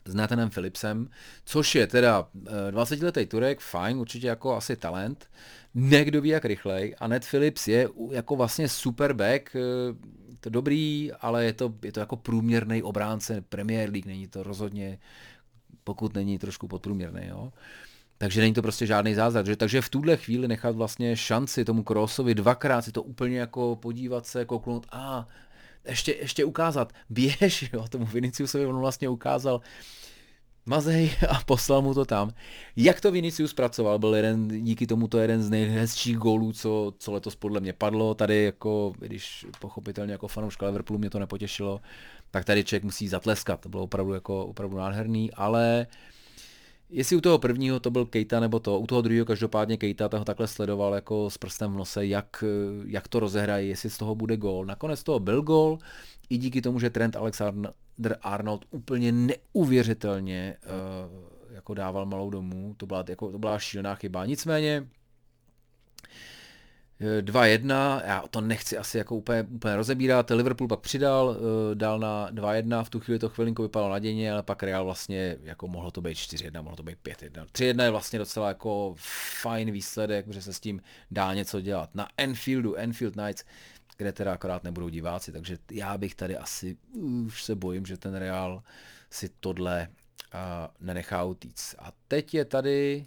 [0.05, 1.11] s Nathanem Philipsem,
[1.45, 5.31] což je teda uh, 20-letý Turek, fajn, určitě jako asi talent,
[5.75, 9.97] nekdo ví jak rychlej a Ned Phillips je jako vlastně super back, uh,
[10.41, 14.99] to dobrý, ale je to, je to jako průměrný obránce Premier League, není to rozhodně,
[15.85, 17.41] pokud není trošku podprůměrný, jo.
[17.43, 17.51] Uh,
[18.19, 19.47] takže není to prostě žádný zázrak.
[19.47, 23.77] Že, takže v tuhle chvíli nechat vlastně šanci tomu Crossovi dvakrát si to úplně jako
[23.77, 25.29] podívat se, kouknout a
[25.89, 29.61] ještě, ještě ukázat, běž, jo, tomu Viniciusovi on vlastně ukázal,
[30.67, 32.31] mazej a poslal mu to tam.
[32.77, 37.13] Jak to Vinicius pracoval, byl jeden, díky tomu to jeden z nejhezčích gólů, co, co
[37.13, 38.15] letos podle mě padlo.
[38.15, 41.81] Tady jako, když pochopitelně jako fanouška Liverpoolu mě to nepotěšilo,
[42.31, 43.61] tak tady člověk musí zatleskat.
[43.61, 46.18] To bylo opravdu jako opravdu nádherný, ale uh,
[46.91, 50.19] Jestli u toho prvního to byl Kejta nebo to, u toho druhého každopádně Kejta ten
[50.19, 52.45] ho takhle sledoval jako s prstem v nose, jak,
[52.87, 54.67] jak to rozehrají, jestli z toho bude gól.
[54.67, 55.79] Nakonec toho byl gól,
[56.31, 62.87] i díky tomu, že Trent Alexander Arnold úplně neuvěřitelně uh, jako dával malou domů, to
[62.87, 64.27] byla, jako, to byla šílená chyba.
[64.27, 64.89] Nicméně
[67.01, 72.31] 2-1, já to nechci asi jako úplně, úplně rozebírat, Liverpool pak přidal, eh, dal na
[72.31, 76.01] 2-1, v tu chvíli to chvilinku vypadalo nadějně, ale pak Real vlastně, jako mohlo to
[76.01, 77.47] být 4-1, mohlo to být 5-1.
[77.53, 78.95] 3-1 je vlastně docela jako
[79.41, 81.95] fajn výsledek, protože se s tím dá něco dělat.
[81.95, 83.45] Na Enfieldu, Enfield Knights,
[83.97, 86.77] kde teda akorát nebudou diváci, takže já bych tady asi,
[87.27, 88.63] už se bojím, že ten Real
[89.11, 89.89] si tohle
[90.35, 90.41] uh,
[90.87, 91.75] nenechá utíct.
[91.79, 93.07] A teď je tady,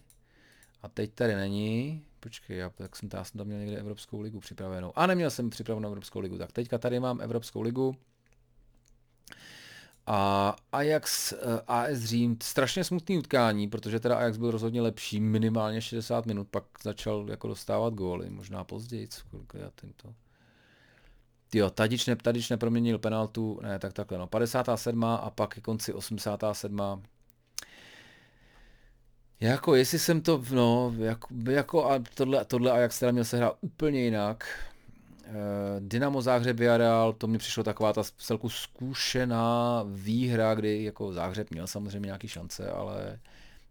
[0.82, 4.40] a teď tady není, Počkej, já, tak jsem, já jsem tam měl někde Evropskou ligu
[4.40, 4.94] připravenou.
[4.96, 6.38] A neměl jsem připravenou Evropskou ligu.
[6.38, 7.96] Tak teďka tady mám Evropskou ligu.
[10.08, 15.82] A Ajax, eh, AS Řím, strašně smutný utkání, protože teda Ajax byl rozhodně lepší, minimálně
[15.82, 20.14] 60 minut, pak začal jako dostávat góly, možná později, kolik já tento.
[21.54, 25.04] Jo, Tadič, ne, Tadič neproměnil penaltu, ne, tak takhle, no, 57.
[25.04, 27.04] a pak ke konci 87.
[29.42, 33.58] Jako, jestli jsem to, no, jako, jako a tohle, tohle Ajax teda měl se hrát
[33.62, 34.48] úplně jinak.
[35.26, 35.32] E,
[35.80, 41.68] Dynamo Záhřeb Villarreal, to mi přišlo taková ta celku zkušená výhra, kdy jako Záhřeb měl
[41.68, 43.20] samozřejmě nějaký šance, ale,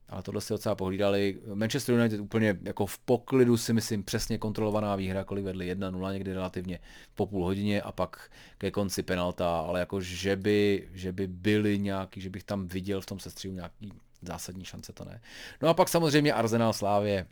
[0.09, 1.41] ale tohle si docela pohlídali.
[1.55, 6.33] Manchester United úplně jako v poklidu si myslím přesně kontrolovaná výhra, kolik vedli 1-0 někdy
[6.33, 6.79] relativně
[7.15, 11.79] po půl hodině a pak ke konci penalta, ale jako že by, že by byly
[11.79, 15.21] nějaký, že bych tam viděl v tom sestřihu nějaký zásadní šance to ne.
[15.63, 17.27] No a pak samozřejmě Arsenal Slávě.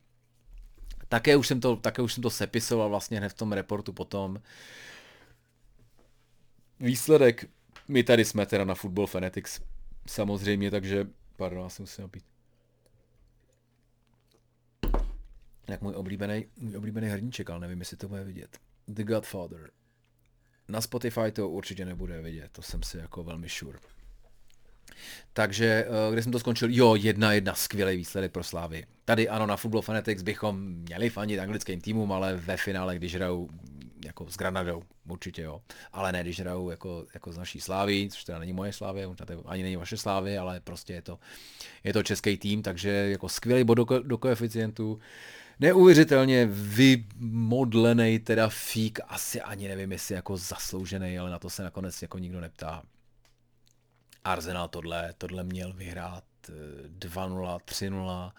[1.08, 4.42] Také už jsem to, také už jsem to sepisoval vlastně hned v tom reportu potom.
[6.80, 7.44] Výsledek,
[7.88, 9.60] my tady jsme teda na Football Fanatics
[10.06, 12.24] samozřejmě, takže, pardon, já si musím opít.
[15.68, 18.58] Jak můj oblíbený, můj oblíbený hrníček, ale nevím, jestli to bude vidět.
[18.88, 19.70] The Godfather.
[20.68, 23.78] Na Spotify to určitě nebude vidět, to jsem si jako velmi sure.
[25.32, 26.68] Takže eh, kde jsem to skončil?
[26.70, 28.84] Jo, jedna jedna, skvělý výsledek pro Slávy.
[29.04, 33.48] Tady ano, na Football Fanatics bychom měli fanit anglickým týmům, ale ve finále, když hrajou
[34.04, 35.60] jako s Granadou, určitě jo.
[35.92, 39.26] Ale ne, když hrajou jako, jako z naší Slávy, což teda není moje Slávy, možná
[39.26, 41.18] to ani není vaše Slávy, ale prostě je to,
[41.84, 44.98] je to český tým, takže jako skvělý bod do, do koeficientu.
[45.60, 52.02] Neuvěřitelně vymodlený teda fík, asi ani nevím, jestli jako zasloužený, ale na to se nakonec
[52.02, 52.82] jako nikdo neptá.
[54.24, 56.24] Arsenal tohle, tohle měl vyhrát
[56.98, 58.32] 2-0, eh, 3-0,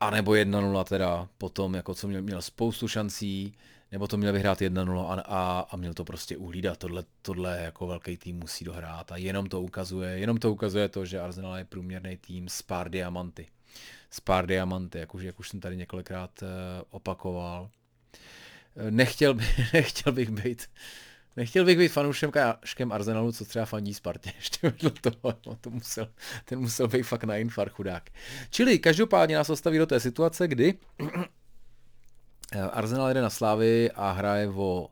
[0.00, 3.54] anebo 1-0 teda, potom jako co měl, měl spoustu šancí,
[3.92, 6.78] nebo to měl vyhrát 1-0 a, a, a měl to prostě uhlídat.
[6.78, 11.04] Tohle, tohle jako velký tým musí dohrát a jenom to ukazuje, jenom to ukazuje to,
[11.04, 13.46] že Arsenal je průměrný tým s pár diamanty.
[14.10, 16.48] S pár diamanty, jak už, jak už jsem tady několikrát uh,
[16.90, 17.70] opakoval.
[18.90, 20.66] Nechtěl, by, nechtěl bych být
[21.36, 26.08] Nechtěl bych být fanouškem Arsenalu, co třeba fandí Spartě, ještě vedle toho, no, to musel,
[26.44, 28.10] ten musel být fakt na infar chudák.
[28.50, 30.78] Čili každopádně nás ostaví do té situace, kdy
[32.72, 34.88] Arsenal jde na Slávy a hraje o,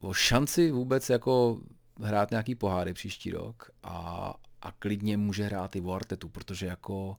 [0.00, 1.60] o šanci vůbec jako
[2.02, 7.16] hrát nějaký poháry příští rok a, a klidně může hrát i o Artetu, protože jako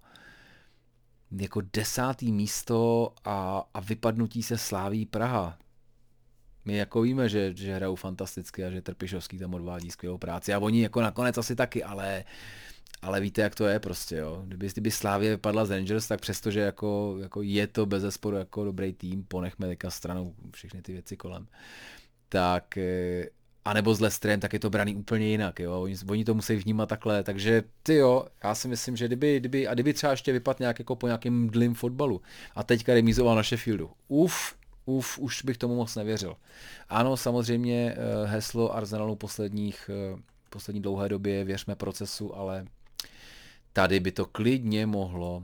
[1.32, 5.58] jako desátý místo a, a vypadnutí se sláví Praha
[6.70, 10.60] my jako víme, že, že hrajou fantasticky a že Trpišovský tam odvádí skvělou práci a
[10.60, 12.24] oni jako nakonec asi taky, ale
[13.02, 14.44] ale víte, jak to je prostě, jo.
[14.48, 18.66] Kdyby, kdyby Slávě vypadla z Rangers, tak přestože jako, jako je to bez zesporu jako
[18.66, 21.48] dobrý tým, ponechme teďka stranou všechny ty věci kolem,
[22.30, 23.26] tak eh,
[23.66, 25.82] a nebo s Lestrem, tak je to braný úplně jinak, jo.
[25.82, 29.68] Oni, oni to musí vnímat takhle, takže ty jo, já si myslím, že kdyby, kdyby,
[29.68, 32.22] a kdyby třeba ještě vypadl nějak jako po nějakém dlým fotbalu
[32.56, 34.59] a teďka remizoval na Sheffieldu, uf,
[34.90, 36.36] uf, už bych tomu moc nevěřil.
[36.90, 42.66] Ano, samozřejmě eh, heslo Arsenalu posledních, eh, poslední dlouhé době věřme procesu, ale
[43.74, 45.44] tady by to klidně mohlo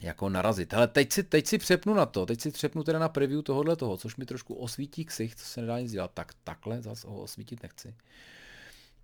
[0.00, 0.74] jako narazit.
[0.74, 3.76] Ale teď si, teď si přepnu na to, teď si přepnu teda na preview tohohle
[3.76, 6.10] toho, což mi trošku osvítí ksich, co se nedá nic dělat.
[6.14, 7.94] Tak takhle zase ho osvítit nechci.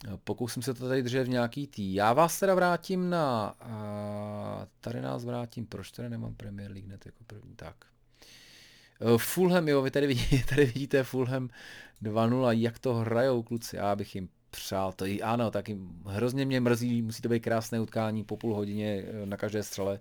[0.08, 1.94] Eh, pokusím se to tady držet v nějaký tý.
[1.94, 3.54] Já vás teda vrátím na...
[4.80, 7.54] tady nás vrátím, proč teda nemám Premier League hned jako první?
[7.56, 7.76] Tak.
[9.00, 11.48] Eh, Fulham, jo, vy tady vidíte, tady vidíte Fulham
[12.02, 15.06] 2-0, jak to hrajou kluci, já bych jim přál to.
[15.06, 19.26] I ano, taky hrozně mě mrzí, musí to být krásné utkání po půl hodině eh,
[19.26, 20.00] na každé střele.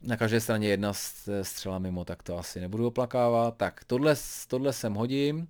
[0.00, 0.92] Na každé straně jedna
[1.42, 3.56] střela mimo, tak to asi nebudu oplakávat.
[3.56, 4.16] Tak tohle,
[4.48, 5.48] tohle sem hodím.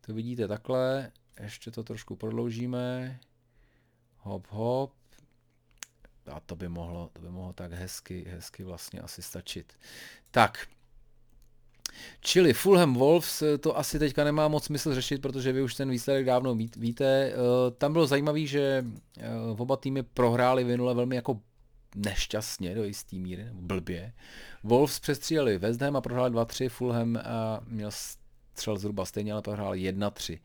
[0.00, 1.12] To vidíte takhle.
[1.40, 3.18] Ještě to trošku prodloužíme.
[4.18, 4.92] Hop, hop.
[6.32, 9.72] A to by mohlo, to by mohlo tak hezky, hezky vlastně asi stačit.
[10.30, 10.66] Tak,
[12.20, 15.90] Čili Fulham Wolves, eh, to asi teďka nemá moc smysl řešit, protože vy už ten
[15.90, 17.04] výsledek dávno víte.
[17.04, 17.34] Eh,
[17.78, 18.84] tam bylo zajímavé, že
[19.18, 19.28] eh,
[19.58, 21.40] oba týmy prohráli minule velmi jako
[21.94, 24.12] nešťastně do jistý míry, blbě.
[24.62, 29.78] Wolves přestříleli West Ham a prohráli 2-3, Fulham a měl střel zhruba stejně, ale prohráli
[29.78, 30.38] 1-3.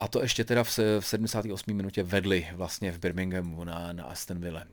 [0.00, 1.76] A to ještě teda v 78.
[1.76, 4.64] minutě vedli vlastně v Birminghamu na, na Aston Villa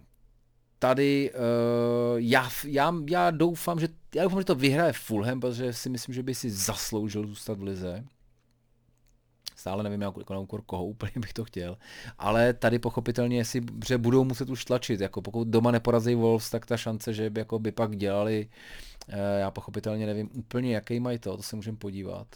[0.80, 5.90] tady uh, já, já, já, doufám, že, já doufám, že to vyhraje Fulham, protože si
[5.90, 8.04] myslím, že by si zasloužil zůstat v lize.
[9.56, 11.78] Stále nevím, jak, na úkor koho úplně bych to chtěl.
[12.18, 15.02] Ale tady pochopitelně, si, že budou muset už tlačit.
[15.02, 18.50] Jako pokud doma neporazí Wolves, tak ta šance, že by, jako by pak dělali,
[19.08, 22.28] uh, já pochopitelně nevím úplně, jaký mají to, to se můžeme podívat.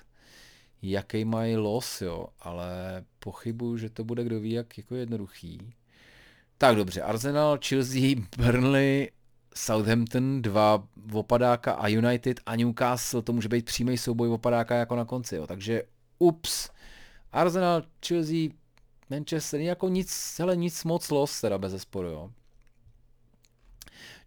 [0.82, 5.74] Jaký mají los, jo, ale pochybuju, že to bude kdo ví, jak jako jednoduchý.
[6.58, 9.12] Tak dobře, Arsenal, Chelsea, Burnley,
[9.56, 15.06] Southampton, dva opadáka a United a Newcastle, to může být přímý souboj opadáka jako na
[15.06, 15.48] konci, jo.
[15.48, 15.84] takže
[16.20, 16.70] ups,
[17.32, 18.50] Arsenal, Chelsea,
[19.10, 22.32] Manchester, jako nic, hele, nic moc los teda bez zesporu, jo.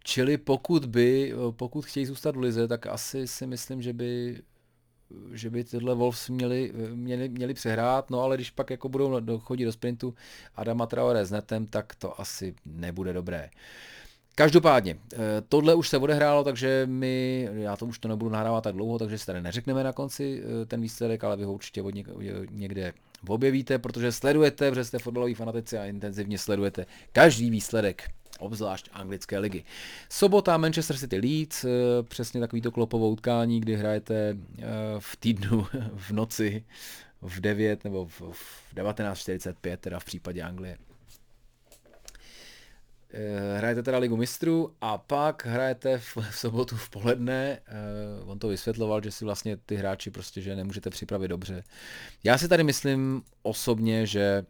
[0.03, 4.41] Čili pokud by, pokud chtějí zůstat v lize, tak asi si myslím, že by
[5.31, 9.65] že by tyhle Wolves měli, měli, měli přehrát, no ale když pak jako budou chodit
[9.65, 10.13] do sprintu
[10.55, 13.49] Adama Traore s netem, tak to asi nebude dobré.
[14.39, 15.17] Každopádně, eh,
[15.49, 19.17] tohle už se odehrálo, takže my, já to už to nebudu nahrávat tak dlouho, takže
[19.17, 21.93] si tady neřekneme na konci eh, ten výsledek, ale vy ho určitě od
[22.51, 22.93] někde
[23.27, 28.03] objevíte, protože sledujete, protože jste fotbaloví fanatici a intenzivně sledujete každý výsledek
[28.39, 29.63] obzvlášť anglické ligy.
[30.09, 31.69] Sobota Manchester City Leeds, eh,
[32.03, 34.65] přesně takový to klopovou utkání, kdy hrajete eh,
[34.99, 36.63] v týdnu v noci
[37.21, 40.77] v 9 nebo v 19.45, teda v případě Anglie.
[43.13, 47.59] Eh, hrajete teda Ligu mistrů a pak hrajete v, v sobotu v poledne.
[48.25, 51.63] On to vysvětloval, že si vlastně ty hráči prostě, že nemůžete připravit dobře.
[52.23, 54.45] Já si tady myslím osobně, že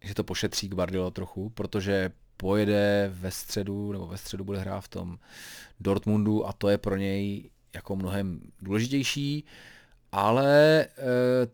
[0.00, 4.88] že to pošetří Guardiola trochu, protože pojede ve středu, nebo ve středu bude hrát v
[4.88, 5.18] tom
[5.80, 9.44] Dortmundu a to je pro něj jako mnohem důležitější,
[10.12, 10.86] ale eh,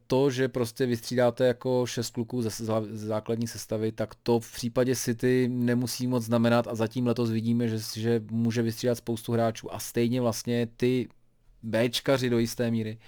[0.06, 2.50] to, že prostě vystřídáte jako šest kluků ze
[2.92, 7.78] základní sestavy, tak to v případě City nemusí moc znamenat a zatím letos vidíme, že,
[7.94, 11.08] že může vystřídat spoustu hráčů a stejně vlastně ty
[11.62, 12.98] Bčkaři do jisté míry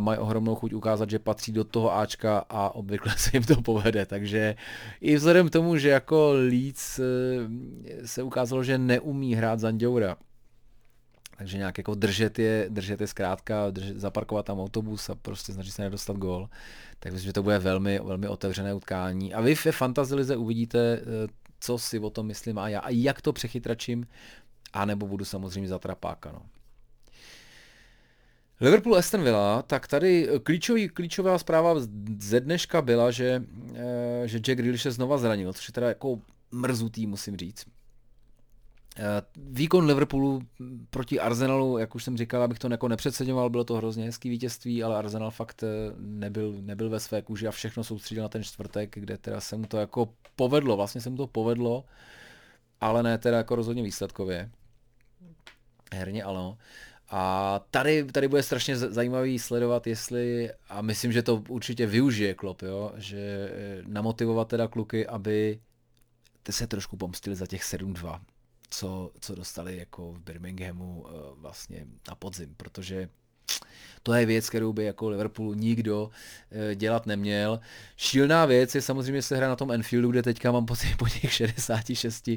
[0.00, 4.06] mají ohromnou chuť ukázat, že patří do toho Ačka a obvykle se jim to povede,
[4.06, 4.56] takže
[5.00, 10.16] i vzhledem k tomu, že jako Leeds eh, se ukázalo, že neumí hrát Zanděura,
[11.38, 15.70] takže nějak jako držet je, držet je zkrátka, držet, zaparkovat tam autobus a prostě snažit
[15.70, 16.48] se nedostat gól.
[16.98, 19.34] Tak myslím, že to bude velmi, velmi otevřené utkání.
[19.34, 21.28] A vy ve Fantazilize uvidíte, eh,
[21.60, 24.06] co si o tom myslím a já a jak to přechytračím,
[24.72, 26.32] anebo budu samozřejmě za trapáka.
[26.32, 26.42] No.
[28.60, 31.74] Liverpool Aston Villa, tak tady klíčový, klíčová zpráva
[32.18, 33.42] ze dneška byla, že,
[33.74, 36.20] eh, že Jack Grealish se znova zranil, což je teda jako
[36.52, 37.66] mrzutý, musím říct.
[38.98, 40.42] Eh, výkon Liverpoolu
[40.90, 44.82] proti Arsenalu, jak už jsem říkal, abych to jako nepřeceňoval, bylo to hrozně hezký vítězství,
[44.82, 45.66] ale Arsenal fakt eh,
[45.98, 49.66] nebyl, nebyl ve své kůži a všechno soustředil na ten čtvrtek, kde teda se mu
[49.66, 51.84] to jako povedlo, vlastně se mu to povedlo,
[52.80, 54.50] ale ne teda jako rozhodně výsledkově.
[55.92, 56.58] Herně ano.
[57.08, 62.62] A tady, tady bude strašně zajímavý sledovat, jestli, a myslím, že to určitě využije Klopp,
[62.62, 63.18] jo, že
[63.52, 65.60] eh, namotivovat teda kluky, aby
[66.50, 68.20] se trošku pomstili za těch 7-2
[68.70, 73.08] co, co dostali jako v Birminghamu uh, vlastně na podzim, protože
[74.02, 76.10] to je věc, kterou by jako Liverpoolu nikdo uh,
[76.74, 77.60] dělat neměl.
[77.96, 81.32] Šílená věc je samozřejmě se hra na tom Enfieldu, kde teďka mám pocit po těch
[81.32, 82.30] 66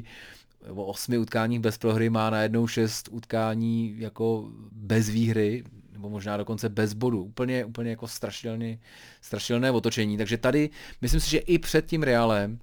[0.66, 6.68] nebo 8 utkáních bez prohry má najednou 6 utkání jako bez výhry, nebo možná dokonce
[6.68, 7.22] bez bodu.
[7.22, 8.78] Úplně, úplně jako strašidelné,
[9.20, 10.16] strašidelné otočení.
[10.16, 12.58] Takže tady myslím si, že i před tím Realem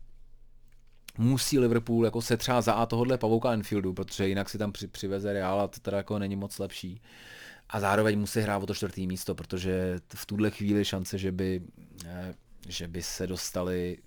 [1.17, 4.87] musí Liverpool jako se třeba za A tohohle pavouka Enfieldu, protože jinak si tam při,
[4.87, 7.01] přiveze Real a to teda jako není moc lepší.
[7.69, 11.61] A zároveň musí hrát o to čtvrtý místo, protože v tuhle chvíli šance, že by,
[12.05, 12.33] eh,
[12.67, 13.97] že by se dostali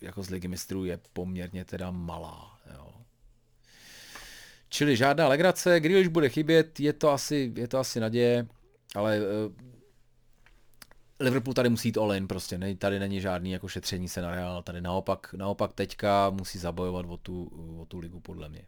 [0.00, 2.53] jako z ligy mistrů je poměrně teda malá.
[4.74, 8.46] Čili žádná legrace, když bude chybět, je to asi, je to asi naděje,
[8.94, 9.22] ale eh,
[11.20, 14.30] Liverpool tady musí jít all in prostě, ne, tady není žádný jako šetření se na
[14.30, 17.50] Real, tady naopak, naopak teďka musí zabojovat o tu,
[17.80, 18.62] o tu ligu podle mě.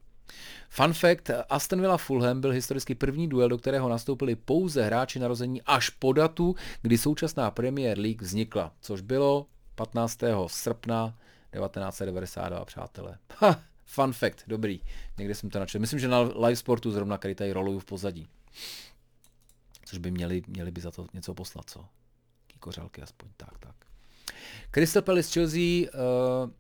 [0.69, 5.63] Fun fact, Aston Villa Fulham byl historicky první duel, do kterého nastoupili pouze hráči narození
[5.63, 10.19] až po datu, kdy současná Premier League vznikla, což bylo 15.
[10.47, 11.15] srpna
[11.53, 13.19] 1992, přátelé.
[13.39, 14.81] Ha, fun fact, dobrý,
[15.19, 15.81] někde jsem to načel.
[15.81, 18.29] Myslím, že na live sportu zrovna, který tady roluju v pozadí.
[19.85, 21.85] Což by měli, měli by za to něco poslat, co?
[22.67, 23.75] kořálky aspoň, tak, tak.
[24.71, 26.51] Crystal Palace Chelsea uh,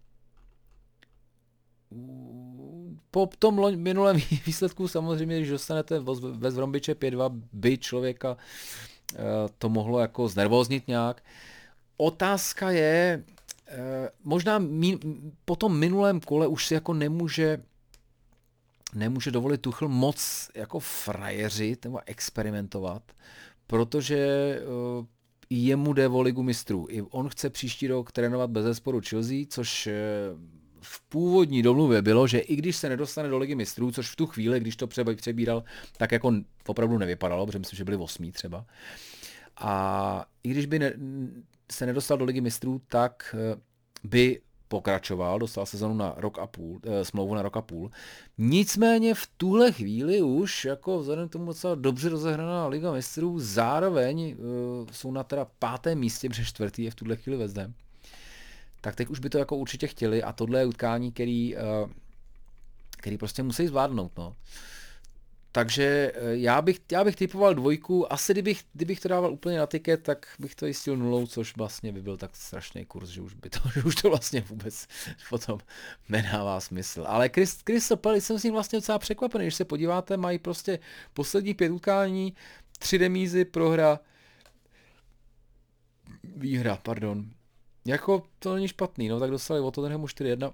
[3.10, 4.16] po tom loň, minulém
[4.46, 5.98] výsledku samozřejmě, když dostanete
[6.30, 9.18] ve Vrombiče 5-2, by člověka uh,
[9.58, 11.24] to mohlo jako znervoznit nějak.
[11.96, 13.24] Otázka je,
[14.24, 14.98] možná mín,
[15.44, 17.62] po tom minulém kole už si jako nemůže
[18.94, 23.02] nemůže dovolit Tuchl moc jako frajeřit nebo experimentovat,
[23.66, 24.60] protože
[24.98, 25.06] uh,
[25.50, 26.86] jemu jde o ligu mistrů.
[26.90, 29.94] I on chce příští rok trénovat bez zesporu Chelsea, což eh,
[30.80, 34.26] v původní domluvě bylo, že i když se nedostane do ligy mistrů, což v tu
[34.26, 34.86] chvíli, když to
[35.16, 35.64] přebíral,
[35.96, 36.34] tak jako
[36.66, 38.66] opravdu nevypadalo, protože myslím, že byli osmí třeba.
[39.56, 40.92] A i když by ne,
[41.72, 43.60] se nedostal do ligy mistrů, tak eh,
[44.04, 47.90] by pokračoval, dostal sezonu na rok a půl, e, smlouvu na rok a půl.
[48.38, 54.20] Nicméně v tuhle chvíli už jako vzhledem k tomu docela dobře rozehraná Liga mistrů, zároveň
[54.20, 54.36] e,
[54.92, 57.74] jsou na teda pátém místě, protože čtvrtý je v tuhle chvíli vezdem.
[58.80, 61.56] Tak teď už by to jako určitě chtěli a tohle je utkání, který,
[62.96, 64.12] který prostě musí zvládnout.
[64.18, 64.36] No.
[65.56, 69.66] Takže eh, já bych, já bych typoval dvojku, asi kdybych, kdybych to dával úplně na
[69.66, 73.34] tiket, tak bych to jistil nulou, což vlastně by byl tak strašný kurz, že už,
[73.34, 74.86] by to, že už to vlastně vůbec
[75.30, 75.58] potom
[76.08, 77.04] nedává smysl.
[77.06, 80.78] Ale Chris, Crystal Palace jsem s ním vlastně docela překvapený, když se podíváte, mají prostě
[81.14, 82.34] poslední pět utkání,
[82.78, 84.00] tři remízy, prohra,
[86.24, 87.30] výhra, pardon.
[87.84, 90.52] Jako to není špatný, no tak dostali od Tottenhamu 4-1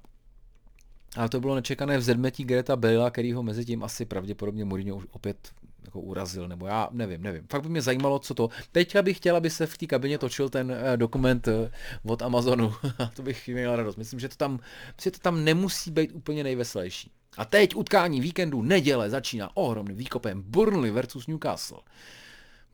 [1.17, 5.05] ale to bylo nečekané vzedmetí Greta Bale, který ho mezi tím asi pravděpodobně Mourinho už
[5.11, 5.37] opět
[5.85, 7.47] jako urazil, nebo já nevím, nevím.
[7.51, 8.49] Fakt by mě zajímalo, co to.
[8.73, 12.75] Teď bych chtěl, aby se v té kabině točil ten uh, dokument uh, od Amazonu.
[13.15, 13.97] to bych měl radost.
[13.97, 14.59] Myslím, že to tam,
[15.03, 17.11] že to tam nemusí být úplně nejveselější.
[17.37, 21.81] A teď utkání víkendu, neděle, začíná ohromným výkopem Burnley versus Newcastle.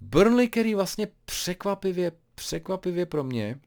[0.00, 3.60] Burnley, který vlastně překvapivě, překvapivě pro mě,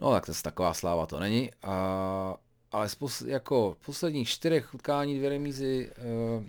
[0.00, 2.36] no tak to je taková sláva to není, a
[2.74, 5.90] ale z pos, jako posledních čtyřech utkání dvě remízy,
[6.38, 6.44] uh,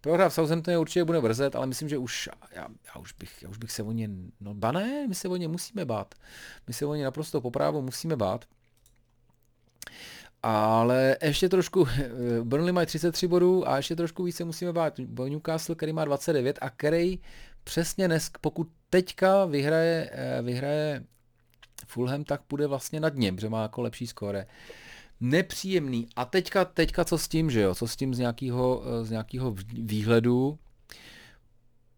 [0.00, 3.48] prohra v Southamptoně určitě bude brzet, ale myslím, že už, já, já, už bych, já
[3.48, 4.08] už bych se o ně,
[4.40, 6.14] no ba ne, my se o ně musíme bát.
[6.66, 8.44] My se o ně naprosto poprávu musíme bát.
[10.42, 12.08] Ale ještě trošku, eh,
[12.42, 14.98] Burnley mají 33 bodů a ještě trošku více musíme bát.
[15.28, 17.18] Newcastle, který má 29 a který
[17.64, 21.04] přesně dnes, pokud teďka vyhraje, eh, vyhraje
[21.86, 24.46] Fulham, tak bude vlastně nad něm, protože má jako lepší skóre.
[25.20, 26.06] Nepříjemný.
[26.16, 27.74] A teďka, teďka co s tím, že jo?
[27.74, 30.58] Co s tím z nějakého, z nějakého výhledu?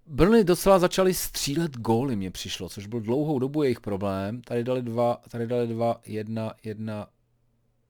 [0.06, 4.42] Brny docela začali střílet góly, mě přišlo, což byl dlouhou dobu jejich problém.
[4.42, 7.06] Tady dali dva, tady dali dva, jedna, jedna,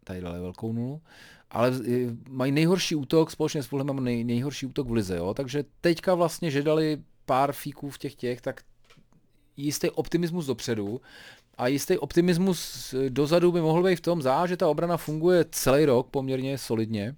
[0.04, 1.02] tady dali velkou nulu.
[1.50, 1.72] Ale
[2.28, 5.34] mají nejhorší útok, společně s Fulhamem nej, nejhorší útok v lize, jo.
[5.34, 8.60] Takže teďka vlastně, že dali pár fíků v těch těch, tak
[9.56, 11.00] jistý optimismus dopředu
[11.61, 15.84] a jistý optimismus dozadu by mohl být v tom zá, že ta obrana funguje celý
[15.84, 17.16] rok poměrně solidně.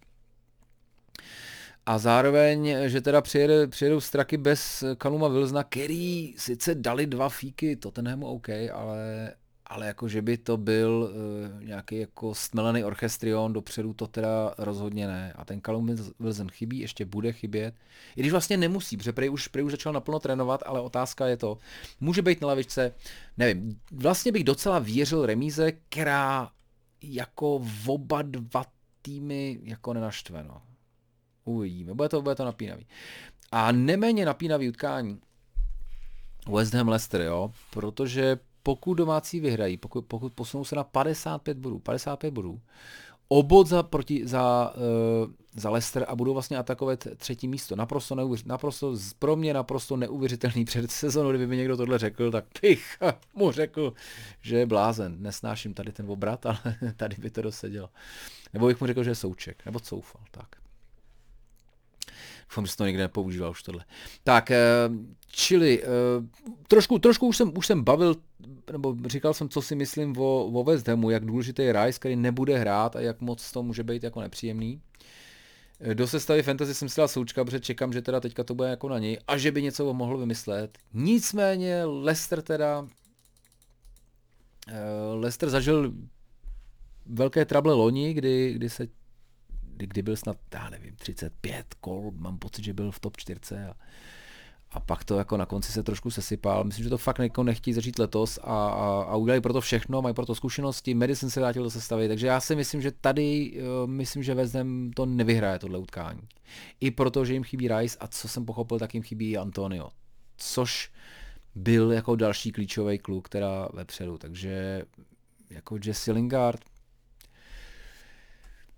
[1.86, 7.76] A zároveň, že teda přijede, přijedou straky bez Kaluma Wilsona, který sice dali dva fíky
[7.76, 9.32] Tottenhamu OK, ale,
[9.72, 11.10] ale jako že by to byl
[11.56, 15.32] uh, nějaký jako stmelený orchestrion dopředu, to teda rozhodně ne.
[15.36, 17.74] A ten Kalum Wilson chybí, ještě bude chybět.
[18.16, 21.36] I když vlastně nemusí, protože prej už, prej už začal naplno trénovat, ale otázka je
[21.36, 21.58] to,
[22.00, 22.94] může být na lavičce,
[23.36, 26.50] nevím, vlastně bych docela věřil remíze, která
[27.02, 28.64] jako v oba dva
[29.02, 30.62] týmy jako nenaštve, no.
[31.44, 32.86] Uvidíme, bude to, bude to napínavý.
[33.52, 35.20] A neméně napínavý utkání
[36.54, 41.78] West Ham Leicester, jo, protože pokud domácí vyhrají, pokud, pokud posunou se na 55 bodů,
[41.78, 42.60] 55 bodů,
[43.28, 44.74] obod za, proti, za,
[45.24, 47.76] uh, za Leicester a budou vlastně atakovat třetí místo.
[47.76, 52.44] Naprosto, neuvěř, naprosto pro mě naprosto neuvěřitelný před sezónou, kdyby mi někdo tohle řekl, tak
[52.62, 52.98] bych
[53.34, 53.92] mu řekl,
[54.40, 55.16] že je blázen.
[55.18, 56.58] Nesnáším tady ten obrat, ale
[56.96, 57.88] tady by to dosedělo.
[58.52, 60.61] Nebo bych mu řekl, že je souček, nebo coufal, tak.
[62.52, 63.84] Doufám, že to nikdy nepoužíval už tohle.
[64.24, 64.58] Tak, eh,
[65.26, 65.86] čili eh,
[66.68, 68.16] trošku, trošku už jsem, už jsem bavil,
[68.72, 72.16] nebo říkal jsem, co si myslím o, o West Hamu, jak důležitý je Rice, který
[72.16, 74.80] nebude hrát a jak moc to může být jako nepříjemný.
[75.80, 78.68] Eh, do sestavy fantasy jsem si dal součka, protože čekám, že teda teďka to bude
[78.68, 80.78] jako na něj a že by něco mohl vymyslet.
[80.94, 82.88] Nicméně Lester teda
[85.12, 85.92] Lester zažil
[87.06, 88.88] velké trable loni, kdy, kdy se
[89.86, 93.74] kdy, byl snad, já nevím, 35 kol, mám pocit, že byl v top 4 a,
[94.70, 96.64] a pak to jako na konci se trošku sesypal.
[96.64, 100.02] Myslím, že to fakt jako nechtí začít letos a, a, a udělali pro to všechno,
[100.02, 103.52] mají pro to zkušenosti, Medicine se vrátil do sestavy, takže já si myslím, že tady,
[103.52, 106.20] uh, myslím, že Vezem to nevyhraje tohle utkání.
[106.80, 109.88] I proto, že jim chybí Rice a co jsem pochopil, tak jim chybí Antonio.
[110.36, 110.90] Což
[111.54, 114.82] byl jako další klíčový kluk, která vepředu, takže
[115.50, 116.60] jako Jesse Lingard,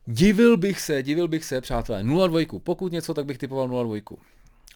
[0.06, 4.16] Divil bych se, divil bych se, přátelé, 0-2, pokud něco, tak bych typoval 0-2.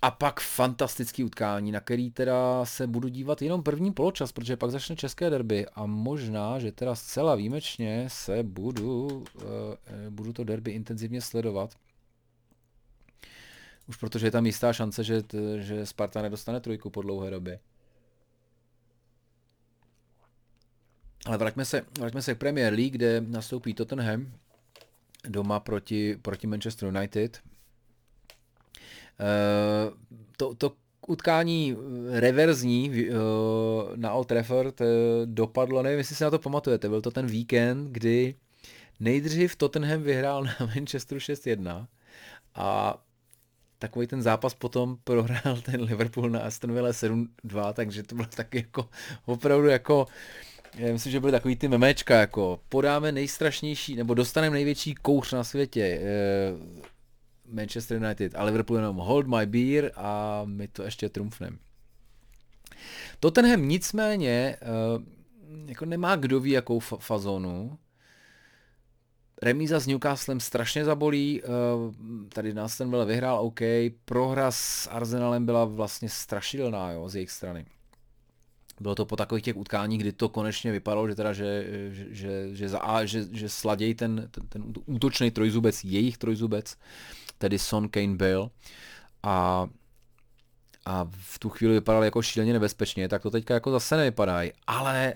[0.02, 4.70] A pak fantastický utkání, na který teda se budu dívat jenom první poločas, protože pak
[4.70, 9.42] začne české derby a možná, že teda zcela výjimečně se budu, uh,
[10.10, 11.74] budu to derby intenzivně sledovat.
[13.88, 15.22] Už protože je tam jistá šance, že,
[15.58, 17.60] že Sparta nedostane trojku po dlouhé době.
[21.26, 24.32] Ale vraťme se, vraťme se k Premier League, kde nastoupí Tottenham
[25.28, 27.40] doma proti, proti Manchester United.
[29.20, 29.94] Uh,
[30.36, 30.72] to, to
[31.06, 31.76] utkání
[32.10, 33.16] reverzní uh,
[33.96, 34.86] na Old Trafford uh,
[35.24, 38.34] dopadlo, nevím, jestli si na to pamatujete, byl to ten víkend, kdy
[39.00, 41.86] nejdřív Tottenham vyhrál na Manchesteru 6-1
[42.54, 42.98] a
[43.78, 47.26] takový ten zápas potom prohrál ten Liverpool na Aston Villa 7-2,
[47.72, 48.88] takže to bylo taky jako
[49.26, 50.06] opravdu jako
[50.74, 55.44] já myslím, že byly takový ty memečka, jako podáme nejstrašnější, nebo dostaneme největší kouř na
[55.44, 56.52] světě, eh,
[57.52, 61.58] Manchester United a Liverpool jenom hold my beer a my to ještě trumfnem.
[63.20, 64.58] Tottenham nicméně eh,
[65.66, 67.78] jako nemá kdo ví jakou fa- fazonu.
[69.42, 71.48] Remíza s Newcastlem strašně zabolí, eh,
[72.28, 73.60] tady nás ten vyhrál OK,
[74.04, 77.66] prohra s Arsenalem byla vlastně strašidelná jo, z jejich strany
[78.80, 82.56] bylo to po takových těch utkáních, kdy to konečně vypadalo, že teda, že, že, že,
[82.56, 86.76] že, za A, že, že sladějí ten, ten, ten útočný trojzubec, jejich trojzubec,
[87.38, 88.48] tedy Son, Kane, Bale.
[89.22, 89.66] A,
[90.84, 94.52] a v tu chvíli vypadali jako šíleně nebezpečně, tak to teďka jako zase nevypadají.
[94.66, 95.14] Ale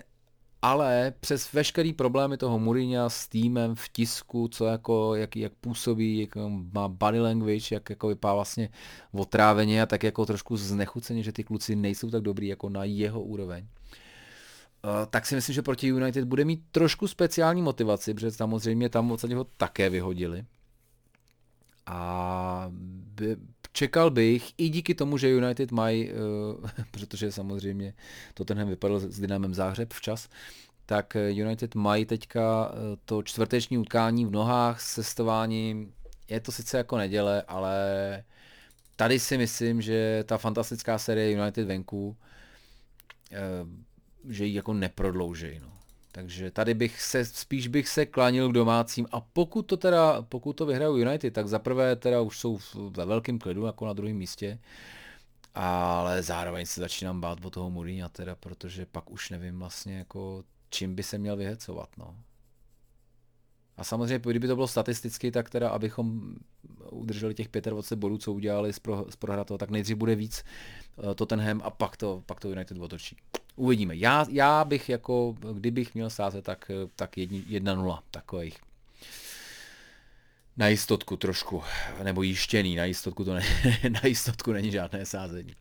[0.63, 6.19] ale přes veškerý problémy toho Mourinha s týmem v tisku, co jako, jak, jak působí,
[6.19, 6.29] jak
[6.73, 8.69] má body language, jak jako vypadá vlastně
[9.11, 13.21] otráveně a tak jako trošku znechuceně, že ty kluci nejsou tak dobrý jako na jeho
[13.21, 13.67] úroveň.
[14.83, 19.11] Uh, tak si myslím, že proti United bude mít trošku speciální motivaci, protože samozřejmě tam
[19.11, 20.45] odsadě ho také vyhodili.
[21.85, 22.67] A
[23.15, 23.37] by,
[23.73, 27.93] čekal bych, i díky tomu, že United mají, uh, protože samozřejmě
[28.33, 30.29] to tenhle vypadl s Dynamem Záhřeb včas,
[30.85, 35.93] tak eh, United mají teďka eh, to čtvrteční utkání v nohách s cestováním.
[36.29, 37.75] Je to sice jako neděle, ale
[38.95, 42.17] tady si myslím, že ta fantastická série United venku,
[44.29, 45.59] že ji jako neprodlouží.
[45.61, 45.72] No.
[46.15, 50.53] Takže tady bych se, spíš bych se klanil k domácím a pokud to teda, pokud
[50.53, 52.59] to vyhrajou United, tak zaprvé teda už jsou
[52.89, 54.59] ve velkém klidu jako na druhém místě,
[55.55, 60.43] ale zároveň se začínám bát o toho Mourinha teda, protože pak už nevím vlastně jako
[60.69, 62.15] čím by se měl vyhecovat, no.
[63.77, 66.35] A samozřejmě, kdyby to bylo statisticky, tak teda, abychom
[66.91, 70.43] udrželi těch 25 bodů, co udělali z, pro, z prohratoho, tak nejdřív bude víc
[70.95, 73.17] uh, Tottenham a pak to, pak to United otočí.
[73.55, 73.95] Uvidíme.
[73.95, 78.57] Já, já bych jako, kdybych měl sázet, tak, tak 1-0 takových.
[80.57, 81.63] Na jistotku trošku,
[82.03, 83.43] nebo jištěný, na jistotku to ne,
[83.89, 85.53] na jistotku není žádné sázení.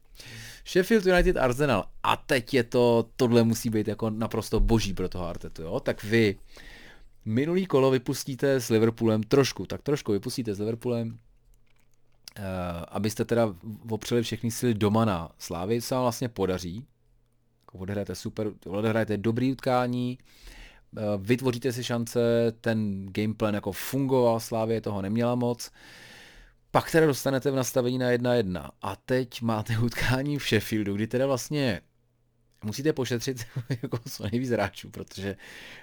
[0.67, 1.85] Sheffield United Arsenal.
[2.03, 5.81] A teď je to, tohle musí být jako naprosto boží pro toho Artetu, jo?
[5.81, 6.39] Tak vy
[7.25, 11.15] minulý kolo vypustíte s Liverpoolem trošku, tak trošku vypustíte s Liverpoolem, uh,
[12.89, 13.55] abyste teda
[13.89, 16.87] opřeli všechny síly doma na Slávy, se vám vlastně podaří.
[17.73, 20.19] Jako odehrajete super, odehrajete dobrý utkání,
[20.93, 25.71] uh, vytvoříte si šance, ten gameplan jako fungoval, Slávě toho neměla moc.
[26.71, 31.27] Pak teda dostanete v nastavení na 1-1 a teď máte utkání v Sheffieldu, kdy teda
[31.27, 31.81] vlastně
[32.65, 33.47] musíte pošetřit
[33.83, 35.37] jako co nejvíc hráčů, protože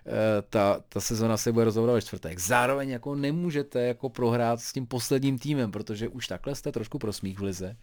[0.06, 0.14] uh,
[0.50, 2.40] ta, ta sezona se bude rozhodovat ve čtvrtek.
[2.40, 7.40] Zároveň jako nemůžete jako prohrát s tím posledním týmem, protože už takhle jste trošku prosmích
[7.40, 7.76] v lize.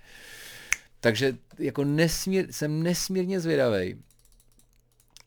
[1.07, 3.97] Takže jako nesmír, jsem nesmírně zvědavý.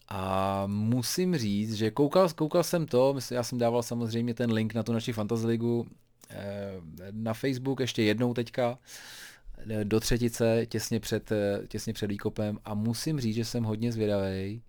[0.08, 4.84] A musím říct, že koukal, koukal jsem to, já jsem dával samozřejmě ten link na
[4.84, 5.88] tu naši Fantasy Ligu
[6.30, 8.80] Eh, na Facebook ještě jednou teďka
[9.70, 13.92] eh, do třetice, těsně před, eh, těsně před výkopem a musím říct, že jsem hodně
[13.92, 14.62] zvědavý.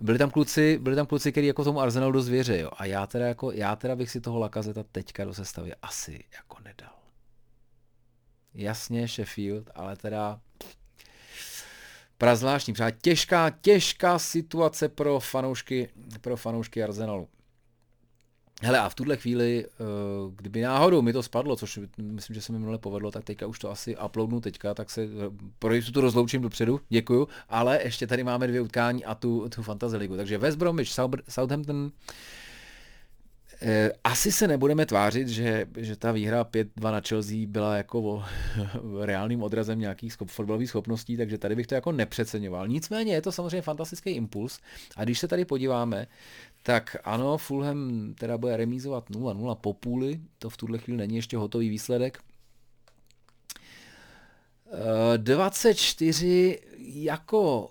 [0.00, 2.70] Byli tam kluci, byli tam kluci, kteří jako tomu Arsenalu dost jo.
[2.76, 6.56] A já teda, jako, já teda bych si toho Lakazeta teďka do sestavy asi jako
[6.64, 7.01] nedal.
[8.54, 10.40] Jasně Sheffield, ale teda
[12.18, 15.88] prazvláštní, třeba těžká, těžká situace pro fanoušky,
[16.20, 17.28] pro fanoušky Arsenalu.
[18.62, 19.74] Hele a v tuhle chvíli, eh,
[20.36, 23.58] kdyby náhodou mi to spadlo, což myslím, že se mi minule povedlo, tak teďka už
[23.58, 25.08] to asi uploadnu teďka, tak se
[25.58, 29.96] pro jistotu rozloučím dopředu, děkuju, ale ještě tady máme dvě utkání a tu, tu Fantasy
[29.96, 30.16] Ligu.
[30.16, 30.92] Takže West Bromwich,
[31.28, 32.41] Southampton, Eh,
[34.04, 38.24] asi se nebudeme tvářit, že, že ta výhra 5-2 na Chelsea byla jako
[39.00, 42.68] reálným odrazem nějakých schop, fotbalových schopností, takže tady bych to jako nepřeceňoval.
[42.68, 44.60] Nicméně je to samozřejmě fantastický impuls
[44.96, 46.06] a když se tady podíváme,
[46.62, 51.36] tak ano, Fulham teda bude remízovat 0-0 po půli, to v tuhle chvíli není ještě
[51.36, 52.18] hotový výsledek.
[55.16, 57.70] 24 eh, jako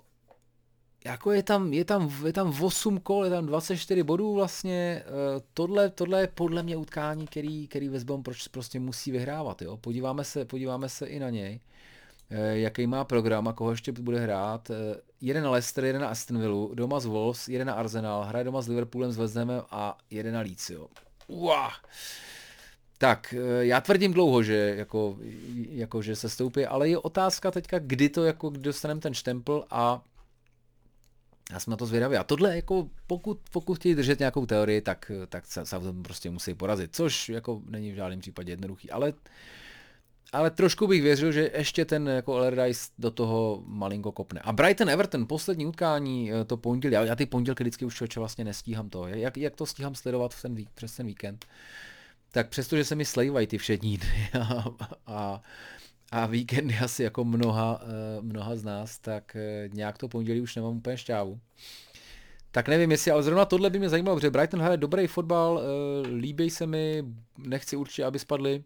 [1.04, 5.42] jako je tam, je tam, je tam 8 kol, je tam 24 bodů vlastně, eh,
[5.54, 9.76] tohle, tohle je podle mě utkání, který, který West Brom prostě musí vyhrávat, jo.
[9.76, 11.60] Podíváme se, podíváme se i na něj,
[12.30, 14.70] eh, jaký má program a koho ještě bude hrát.
[14.70, 18.44] Eh, jeden na Leicester, jeden na Aston Villa, doma z Wolves, jeden na Arsenal, hraje
[18.44, 20.88] doma s Liverpoolem, s West Hamem a jeden na Leeds, jo.
[21.26, 21.84] Uah.
[22.98, 25.16] Tak, já tvrdím dlouho, že, jako,
[25.70, 30.02] jako, že se stoupí, ale je otázka teďka, kdy to jako dostaneme ten štempl a
[31.50, 32.16] já jsem na to zvědavý.
[32.16, 36.96] A tohle, jako, pokud, pokud chtějí držet nějakou teorii, tak, tak Southampton prostě musí porazit,
[36.96, 38.90] což jako není v žádném případě jednoduchý.
[38.90, 39.12] Ale,
[40.32, 44.40] ale trošku bych věřil, že ještě ten jako Allardyce do toho malinko kopne.
[44.44, 48.20] A Brighton Everton, poslední utkání, eh, to pondělí, já, já ty pondělky vždycky už člověče
[48.20, 49.06] vlastně nestíhám to.
[49.06, 51.46] Jak, jak to stíhám sledovat v ten, vík, přes ten víkend?
[52.32, 54.64] Tak přestože se mi slejvají ty všední dny a,
[55.06, 55.42] a
[56.12, 60.56] a víkendy asi jako mnoha, eh, mnoha z nás, tak eh, nějak to pondělí už
[60.56, 61.40] nemám úplně šťávu.
[62.50, 66.08] Tak nevím, jestli, ale zrovna tohle by mě zajímalo, protože Brighton hraje dobrý fotbal, eh,
[66.08, 67.04] líbí se mi,
[67.38, 68.64] nechci určitě, aby spadli.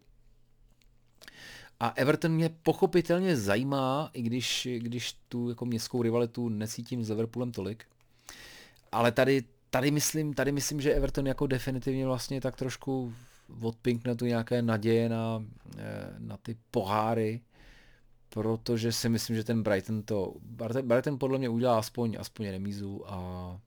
[1.79, 7.51] A Everton mě pochopitelně zajímá, i když, když tu jako městskou rivalitu necítím s Liverpoolem
[7.51, 7.85] tolik.
[8.91, 13.13] Ale tady, tady, myslím, tady myslím, že Everton jako definitivně vlastně tak trošku
[13.61, 15.43] odpinkne tu nějaké naděje na,
[15.77, 17.41] eh, na ty poháry,
[18.29, 20.33] protože si myslím, že ten Brighton to,
[20.81, 23.59] Brighton podle mě udělá aspoň, aspoň remízu a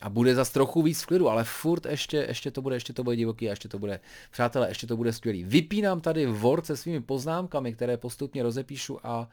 [0.00, 3.04] a bude zas trochu víc v klidu, ale furt ještě, ještě to bude, ještě to
[3.04, 4.00] bude divoký a ještě to bude,
[4.30, 5.44] přátelé, ještě to bude skvělý.
[5.44, 9.28] Vypínám tady Word se svými poznámkami, které postupně rozepíšu a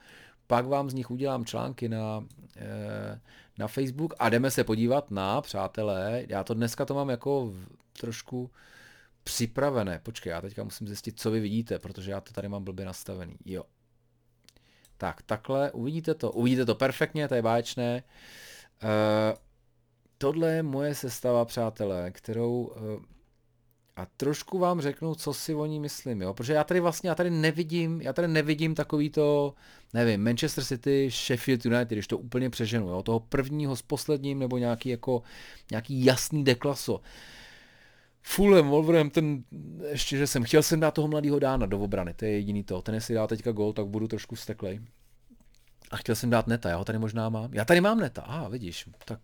[0.47, 2.25] pak vám z nich udělám články na,
[2.57, 3.19] eh,
[3.57, 7.53] na Facebook a jdeme se podívat na, přátelé, já to dneska to mám jako
[7.99, 8.49] trošku
[9.27, 9.99] připravené.
[10.03, 13.35] Počkej, já teďka musím zjistit, co vy vidíte, protože já to tady mám blbě nastavený.
[13.45, 13.63] Jo.
[14.97, 18.03] Tak, takhle, uvidíte to, uvidíte to perfektně, to je báječné.
[18.83, 18.89] Uh,
[20.17, 23.03] tohle je moje sestava, přátelé, kterou uh,
[23.95, 27.15] a trošku vám řeknu, co si o ní myslím, jo, protože já tady vlastně, já
[27.15, 29.53] tady nevidím, já tady nevidím takový to,
[29.93, 34.57] nevím, Manchester City, Sheffield United, když to úplně přeženu, jo, toho prvního s posledním, nebo
[34.57, 35.23] nějaký jako,
[35.71, 37.01] nějaký jasný deklaso.
[38.29, 39.43] Fulham, Wolverhampton,
[39.89, 42.81] ještě, že jsem chtěl jsem dát toho mladého Dána do obrany, to je jediný to,
[42.81, 44.79] ten jestli dá teďka gol, tak budu trošku steklej.
[45.91, 47.53] A chtěl jsem dát neta, já ho tady možná mám.
[47.53, 49.19] Já tady mám neta, aha, vidíš, tak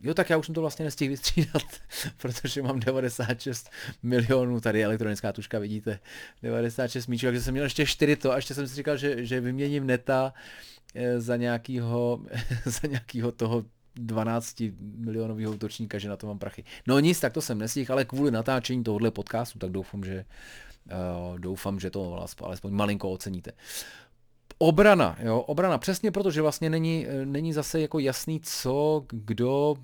[0.00, 1.62] Jo, tak já už jsem to vlastně nestihl vystřídat,
[2.16, 3.70] protože mám 96
[4.02, 6.00] milionů, tady elektronická tuška, vidíte,
[6.42, 9.40] 96 míčů, takže jsem měl ještě 4 to a ještě jsem si říkal, že, že
[9.40, 10.32] vyměním neta
[10.94, 12.20] eh, za nějakýho,
[12.64, 13.64] za nějakýho toho
[13.98, 16.64] 12 milionového útočníka, že na to mám prachy.
[16.86, 20.24] No nic, tak to jsem nestihl, ale kvůli natáčení tohohle podcastu, tak doufám, že
[21.30, 23.52] uh, doufám, že to alespoň malinko oceníte.
[24.58, 29.76] Obrana, jo, obrana, přesně protože vlastně není, není zase jako jasný, co, kdo,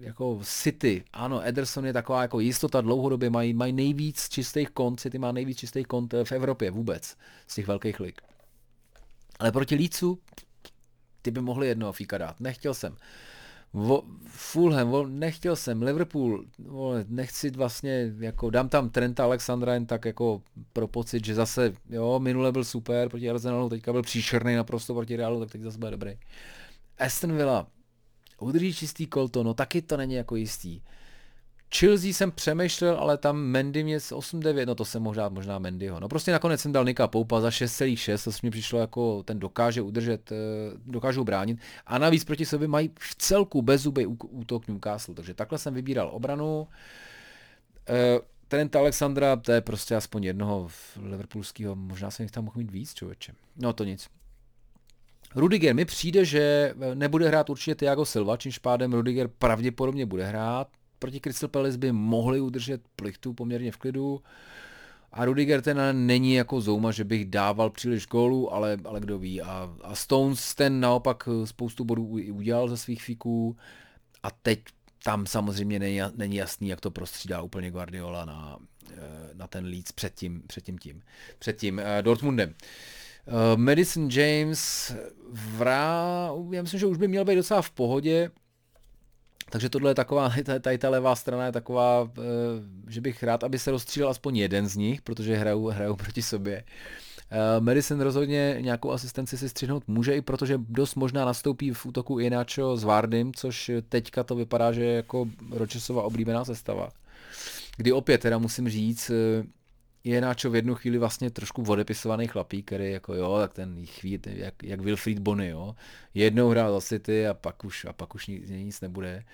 [0.00, 5.18] jako City, ano, Ederson je taková jako jistota dlouhodobě, mají, mají nejvíc čistých kont, City
[5.18, 7.16] má nejvíc čistých kont v Evropě vůbec,
[7.46, 8.20] z těch velkých lig.
[9.38, 10.18] Ale proti Lícu,
[11.24, 12.96] ty by mohli jednoho fíka dát, nechtěl jsem.
[13.72, 19.86] Vo, Fulham, vo, nechtěl jsem, Liverpool, vole, nechci vlastně, jako dám tam Trenta Alexandra jen
[19.86, 24.54] tak jako pro pocit, že zase, jo, minule byl super proti Arsenalu, teďka byl příšerný
[24.54, 26.18] naprosto proti Realu, tak teď zase bude dobrý.
[26.98, 27.66] Aston Villa,
[28.40, 30.80] udrží čistý kolto, no taky to není jako jistý.
[31.76, 36.00] Chelsea jsem přemýšlel, ale tam Mendy mě z 8-9, no to jsem možná, možná Mendyho.
[36.00, 39.82] No prostě nakonec jsem dal Nika Poupa za 6,6, to mi přišlo jako ten dokáže
[39.82, 40.36] udržet, eh,
[40.86, 41.58] dokážou bránit.
[41.86, 46.68] A navíc proti sobě mají v celku bezzubej útok Newcastle, takže takhle jsem vybíral obranu.
[47.88, 50.68] Eh, Trent Alexandra, to je prostě aspoň jednoho
[51.02, 53.32] Liverpoolského, možná jsem jich tam mohl mít víc, člověče.
[53.56, 54.08] No to nic.
[55.34, 60.68] Rudiger mi přijde, že nebude hrát určitě Thiago Silva, čímž pádem Rudiger pravděpodobně bude hrát
[61.04, 64.22] proti Crystal Palace by mohli udržet plichtu poměrně v klidu.
[65.12, 69.42] A Rudiger ten není jako Zouma, že bych dával příliš gólů, ale, ale kdo ví.
[69.42, 73.56] A, a Stones ten naopak spoustu bodů udělal ze svých fíků
[74.22, 74.60] a teď
[75.04, 78.58] tam samozřejmě není, není jasný, jak to prostřídá úplně Guardiola na,
[78.90, 81.02] eh, na ten Leeds před tím, před tím, tím
[81.38, 82.54] před tím uh, Dortmundem.
[83.26, 84.92] Uh, Madison James,
[85.30, 88.30] vrá, já myslím, že už by měl být docela v pohodě,
[89.54, 92.22] takže tohle je taková, tady ta levá strana je taková, eh,
[92.88, 96.64] že bych rád, aby se rozstřílel aspoň jeden z nich, protože hrajou, hrajou proti sobě.
[97.32, 102.18] Uh, Madison rozhodně nějakou asistenci si střihnout může, i protože dost možná nastoupí v útoku
[102.18, 106.88] Inacho s Vardym, což teďka to vypadá, že je jako Ročesova oblíbená sestava.
[107.76, 109.44] Kdy opět teda musím říct, eh,
[110.04, 114.20] je Náčo v jednu chvíli vlastně trošku odepisovaný chlapík, který jako jo, tak ten chvíli,
[114.26, 115.74] jak, jak Wilfried Bonny, jo.
[116.14, 119.24] Jednou hrál za City a pak už, a pak už nic, nic nebude.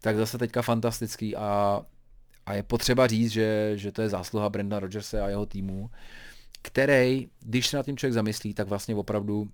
[0.00, 1.82] Tak zase teďka fantastický a,
[2.46, 5.90] a je potřeba říct, že, že to je zásluha Brenda Rodgerse a jeho týmu,
[6.62, 9.48] který, když se na tím člověk zamyslí, tak vlastně opravdu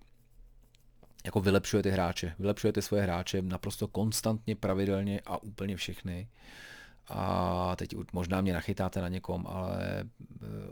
[1.24, 2.34] jako vylepšuje ty hráče.
[2.38, 6.28] Vylepšuje ty svoje hráče naprosto konstantně, pravidelně a úplně všechny
[7.08, 10.04] a teď možná mě nachytáte na někom, ale,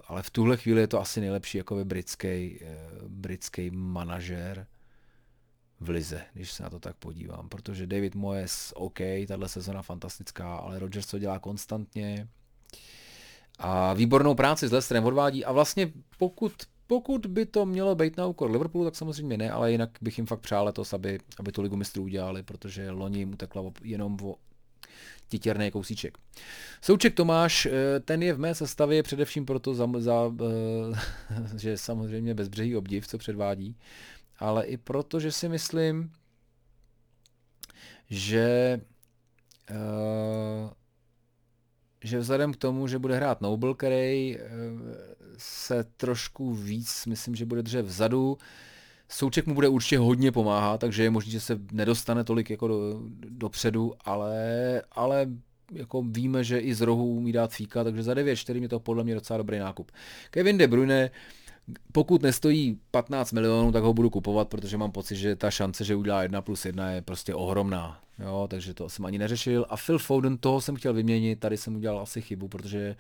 [0.07, 2.61] ale v tuhle chvíli je to asi nejlepší jako britský,
[3.09, 4.67] britský manažer
[5.81, 10.57] v lize, když se na to tak podívám, protože David Moyes, OK, tahle sezona fantastická,
[10.57, 12.29] ale Rodgers to dělá konstantně.
[13.59, 15.45] A výbornou práci s Leicesterem odvádí.
[15.45, 16.53] A vlastně pokud,
[16.87, 20.27] pokud by to mělo být na úkor Liverpoolu, tak samozřejmě ne, ale jinak bych jim
[20.27, 24.37] fakt přál letos, aby, aby tu ligu mistrů udělali, protože loni jim utekla jenom o
[25.29, 26.19] titěrný kousíček.
[26.81, 32.35] Souček Tomáš, eh, ten je v mé sestavě především proto, za, za, eh, že samozřejmě
[32.35, 33.77] bezbřehý obdiv, co předvádí,
[34.39, 36.13] ale i proto, že si myslím,
[38.11, 38.81] že
[39.71, 40.71] uh,
[42.05, 44.39] že vzhledem k tomu, že bude hrát Noble, který
[45.39, 48.39] se trošku víc, myslím, že bude držet vzadu,
[49.13, 53.01] Souček mu bude určitě hodně pomáhat, takže je možné, že se nedostane tolik jako do,
[53.29, 54.43] dopředu, ale,
[54.93, 55.27] ale
[55.73, 59.05] jako víme, že i z rohu umí dát fíka, takže za 9-4 je to podle
[59.05, 59.93] mě docela dobrý nákup.
[60.31, 61.11] Kevin De Bruyne,
[61.93, 65.95] pokud nestojí 15 milionů, tak ho budu kupovat, protože mám pocit, že ta šance, že
[65.95, 68.01] udělá 1 plus 1 je prostě ohromná.
[68.19, 69.67] Jo, takže to jsem ani neřešil.
[69.69, 72.97] A Phil Foden, toho jsem chtěl vyměnit, tady jsem udělal asi chybu, protože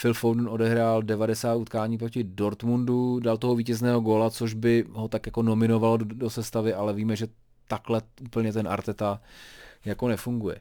[0.00, 5.26] Phil Foden odehrál 90 utkání proti Dortmundu, dal toho vítězného góla, což by ho tak
[5.26, 7.26] jako nominovalo do, do sestavy, ale víme, že
[7.68, 9.20] takhle úplně ten Arteta
[9.84, 10.60] jako nefunguje.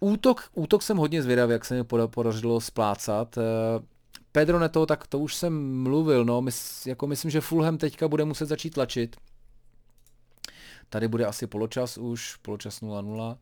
[0.00, 3.38] Útok, útok jsem hodně zvědavý, jak se mi podařilo splácat.
[4.36, 8.24] Pedro Neto, tak to už jsem mluvil, no, mys, jako myslím, že Fulham teďka bude
[8.24, 9.16] muset začít tlačit.
[10.90, 13.38] Tady bude asi poločas už, poločas 0-0.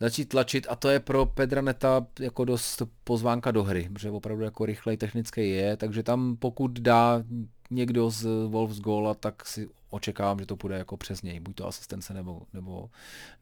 [0.00, 4.44] začít tlačit a to je pro Pedra Neta jako dost pozvánka do hry, protože opravdu
[4.44, 7.22] jako rychlej technický je, takže tam pokud dá
[7.70, 11.66] někdo z Wolves góla, tak si očekávám, že to půjde jako přes něj, buď to
[11.66, 12.90] asistence nebo, nebo,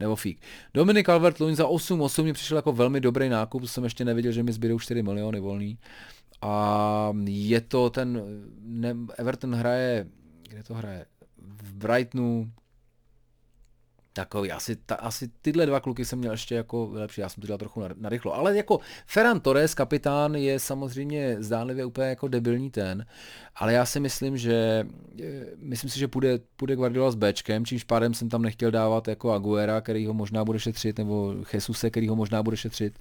[0.01, 0.41] nebo fík.
[0.75, 4.53] Dominik Albert-Lewin za 8-8 mi přišel jako velmi dobrý nákup, jsem ještě neviděl, že mi
[4.53, 5.79] zbydou 4 miliony volný.
[6.43, 8.23] A je to ten,
[8.61, 10.07] ne, Everton hraje,
[10.49, 11.07] kde to hraje?
[11.39, 12.53] V Brightonu,
[14.13, 17.47] takový, asi, ta, asi tyhle dva kluky jsem měl ještě jako lepší, já jsem to
[17.47, 23.07] dělal trochu narychlo, ale jako Ferran Torres, kapitán, je samozřejmě zdánlivě úplně jako debilní ten,
[23.55, 24.87] ale já si myslím, že
[25.57, 29.33] myslím si, že půjde, půjde Guardiola s Bčkem, čímž pádem jsem tam nechtěl dávat jako
[29.33, 32.99] Aguera, který ho možná bude šetřit, nebo Jesuse, který ho možná bude šetřit,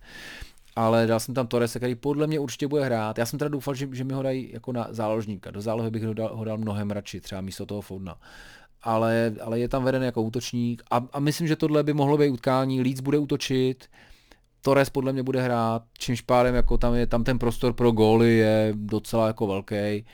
[0.80, 3.18] ale dal jsem tam Torrese, který podle mě určitě bude hrát.
[3.18, 5.52] Já jsem teda doufal, že, že mi ho dají jako na záložníka.
[5.52, 8.16] Do zálohy bych ho dal, ho dal mnohem radši, třeba místo toho Foudna
[8.82, 12.30] ale, ale je tam veden jako útočník a, a myslím, že tohle by mohlo být
[12.30, 13.90] utkání, Leeds bude útočit,
[14.62, 18.38] Torres podle mě bude hrát, čímž pádem jako tam je tam ten prostor pro góly
[18.38, 20.06] je docela jako velký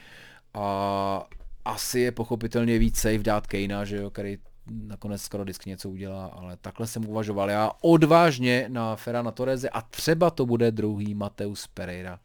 [0.53, 1.27] a
[1.65, 4.37] asi je pochopitelně víc safe dát Kejna, že jo, který
[4.71, 9.81] nakonec skoro vždycky něco udělá, ale takhle jsem uvažoval já odvážně na Ferrana Torreze a
[9.81, 12.19] třeba to bude druhý Mateus Pereira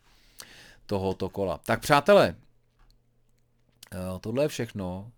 [0.87, 1.59] tohoto kola.
[1.59, 2.37] Tak přátelé,
[3.93, 5.13] eh, tohle je všechno.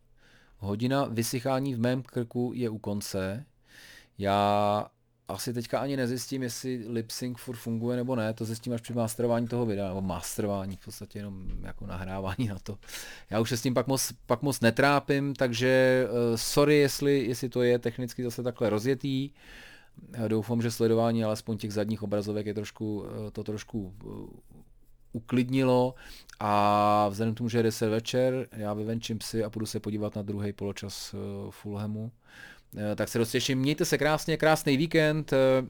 [0.59, 3.45] Hodina vysychání v mém krku je u konce.
[4.18, 4.87] Já
[5.33, 9.49] asi teďka ani nezjistím, jestli lip-sync furt funguje nebo ne, to zjistím až při masterování
[9.49, 12.78] toho videa, nebo masterování, v podstatě jenom jako nahrávání na to.
[13.30, 17.49] Já už se s tím pak moc, pak moc netrápím, takže uh, sorry, jestli, jestli
[17.49, 19.30] to je technicky zase takhle rozjetý.
[20.16, 24.26] Já doufám, že sledování alespoň těch zadních obrazovek je trošku, uh, to trošku uh,
[25.12, 25.95] uklidnilo
[26.41, 30.16] a vzhledem k tomu, že je 10 večer, já vyvenčím si a půjdu se podívat
[30.16, 31.14] na druhý poločas
[31.51, 32.12] Fulhamu,
[32.95, 33.59] tak se dost těším.
[33.59, 35.33] Mějte se krásně, krásný víkend.
[35.33, 35.68] Uh,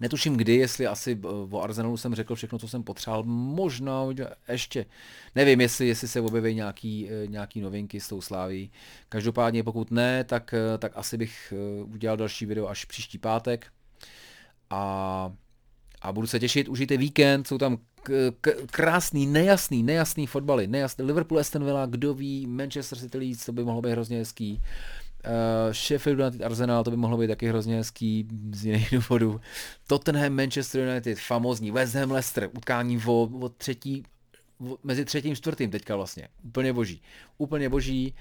[0.00, 1.20] Netuším kdy, jestli asi
[1.50, 3.24] o Arsenalu jsem řekl všechno, co jsem potřeboval.
[3.24, 4.02] Možná
[4.48, 4.86] ještě.
[5.34, 8.70] Nevím, jestli, jestli se objeví nějaký, nějaký novinky s tou sláví.
[9.08, 11.52] Každopádně pokud ne, tak, tak asi bych
[11.84, 13.66] udělal další video až příští pátek.
[14.70, 15.32] A,
[16.02, 18.32] a budu se těšit, užijte víkend, jsou tam k,
[18.70, 21.04] krásný, nejasný, nejasný fotbaly, nejasný.
[21.04, 24.54] Liverpool, Aston Villa, kdo ví, Manchester City Leeds, to by mohlo být hrozně hezký.
[24.54, 24.64] Uh,
[25.72, 29.40] Sheffield United Arsenal, to by mohlo být taky hrozně hezký z jiných důvodů.
[29.86, 34.04] Tottenham, Manchester United, famózní, West Ham, Leicester, utkání o, o třetí,
[34.70, 36.28] o, mezi třetím a čtvrtým teďka vlastně.
[36.44, 37.02] Úplně boží.
[37.38, 38.14] Úplně boží.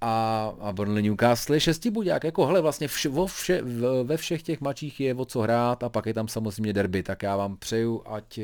[0.00, 3.62] A, a Burnley Newcastle šestibuďák, jako hele vlastně vše, vo vše,
[4.04, 7.22] ve všech těch mačích je o co hrát a pak je tam samozřejmě derby, tak
[7.22, 8.38] já vám přeju, ať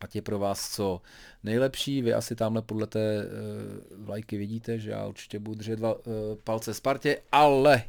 [0.00, 1.00] ať je pro vás co
[1.44, 2.02] nejlepší.
[2.02, 6.02] Vy asi tamhle podle té uh, vlajky vidíte, že já určitě budu držet dva, uh,
[6.44, 7.82] palce Spartě, ale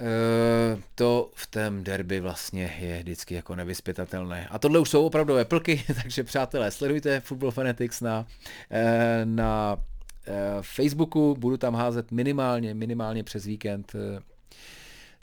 [0.00, 4.48] Uh, to v tom derby vlastně je vždycky jako nevyspětatelné.
[4.50, 8.26] A tohle už jsou opravdové plky, takže přátelé, sledujte Football Fanatics na,
[8.70, 8.76] uh,
[9.24, 13.92] na uh, Facebooku, budu tam házet minimálně, minimálně přes víkend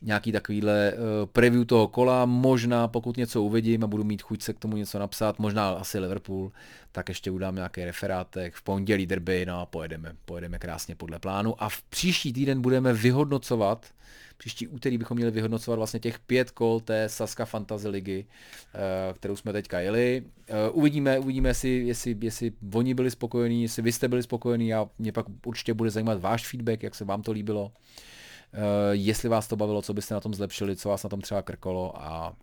[0.02, 4.54] nějaký takovýhle uh, preview toho kola, možná pokud něco uvidím a budu mít chuť se
[4.54, 6.52] k tomu něco napsat, možná asi Liverpool,
[6.92, 11.64] tak ještě udám nějaký referátek, v pondělí derby, no a pojedeme, pojedeme krásně podle plánu
[11.64, 13.86] a v příští týden budeme vyhodnocovat,
[14.38, 19.36] příští úterý bychom měli vyhodnocovat vlastně těch pět kol té Saska Fantasy ligy, uh, kterou
[19.36, 20.24] jsme teďka jeli.
[20.50, 24.90] Uh, uvidíme, uvidíme, jestli, jestli, jestli oni byli spokojení, jestli vy jste byli spokojení a
[25.00, 27.72] mě pak určitě bude zajímat váš feedback, jak se vám to líbilo.
[28.54, 28.60] Eh,
[28.92, 32.02] jestli vás to bavilo, co byste na tom zlepšili, co vás na tom třeba krkolo
[32.02, 32.36] a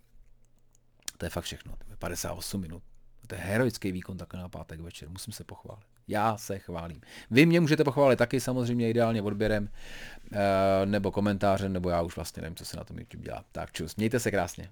[1.18, 1.74] to je fakt všechno.
[1.98, 2.82] 58 minut.
[3.26, 5.84] To je heroický výkon takhle na pátek večer, musím se pochválit.
[6.08, 7.00] Já se chválím.
[7.30, 9.68] Vy mě můžete pochválit taky samozřejmě ideálně odběrem,
[10.32, 10.38] eh,
[10.84, 13.44] nebo komentářem, nebo já už vlastně nevím, co se na tom YouTube dělá.
[13.52, 14.70] Tak čus, mějte se krásně.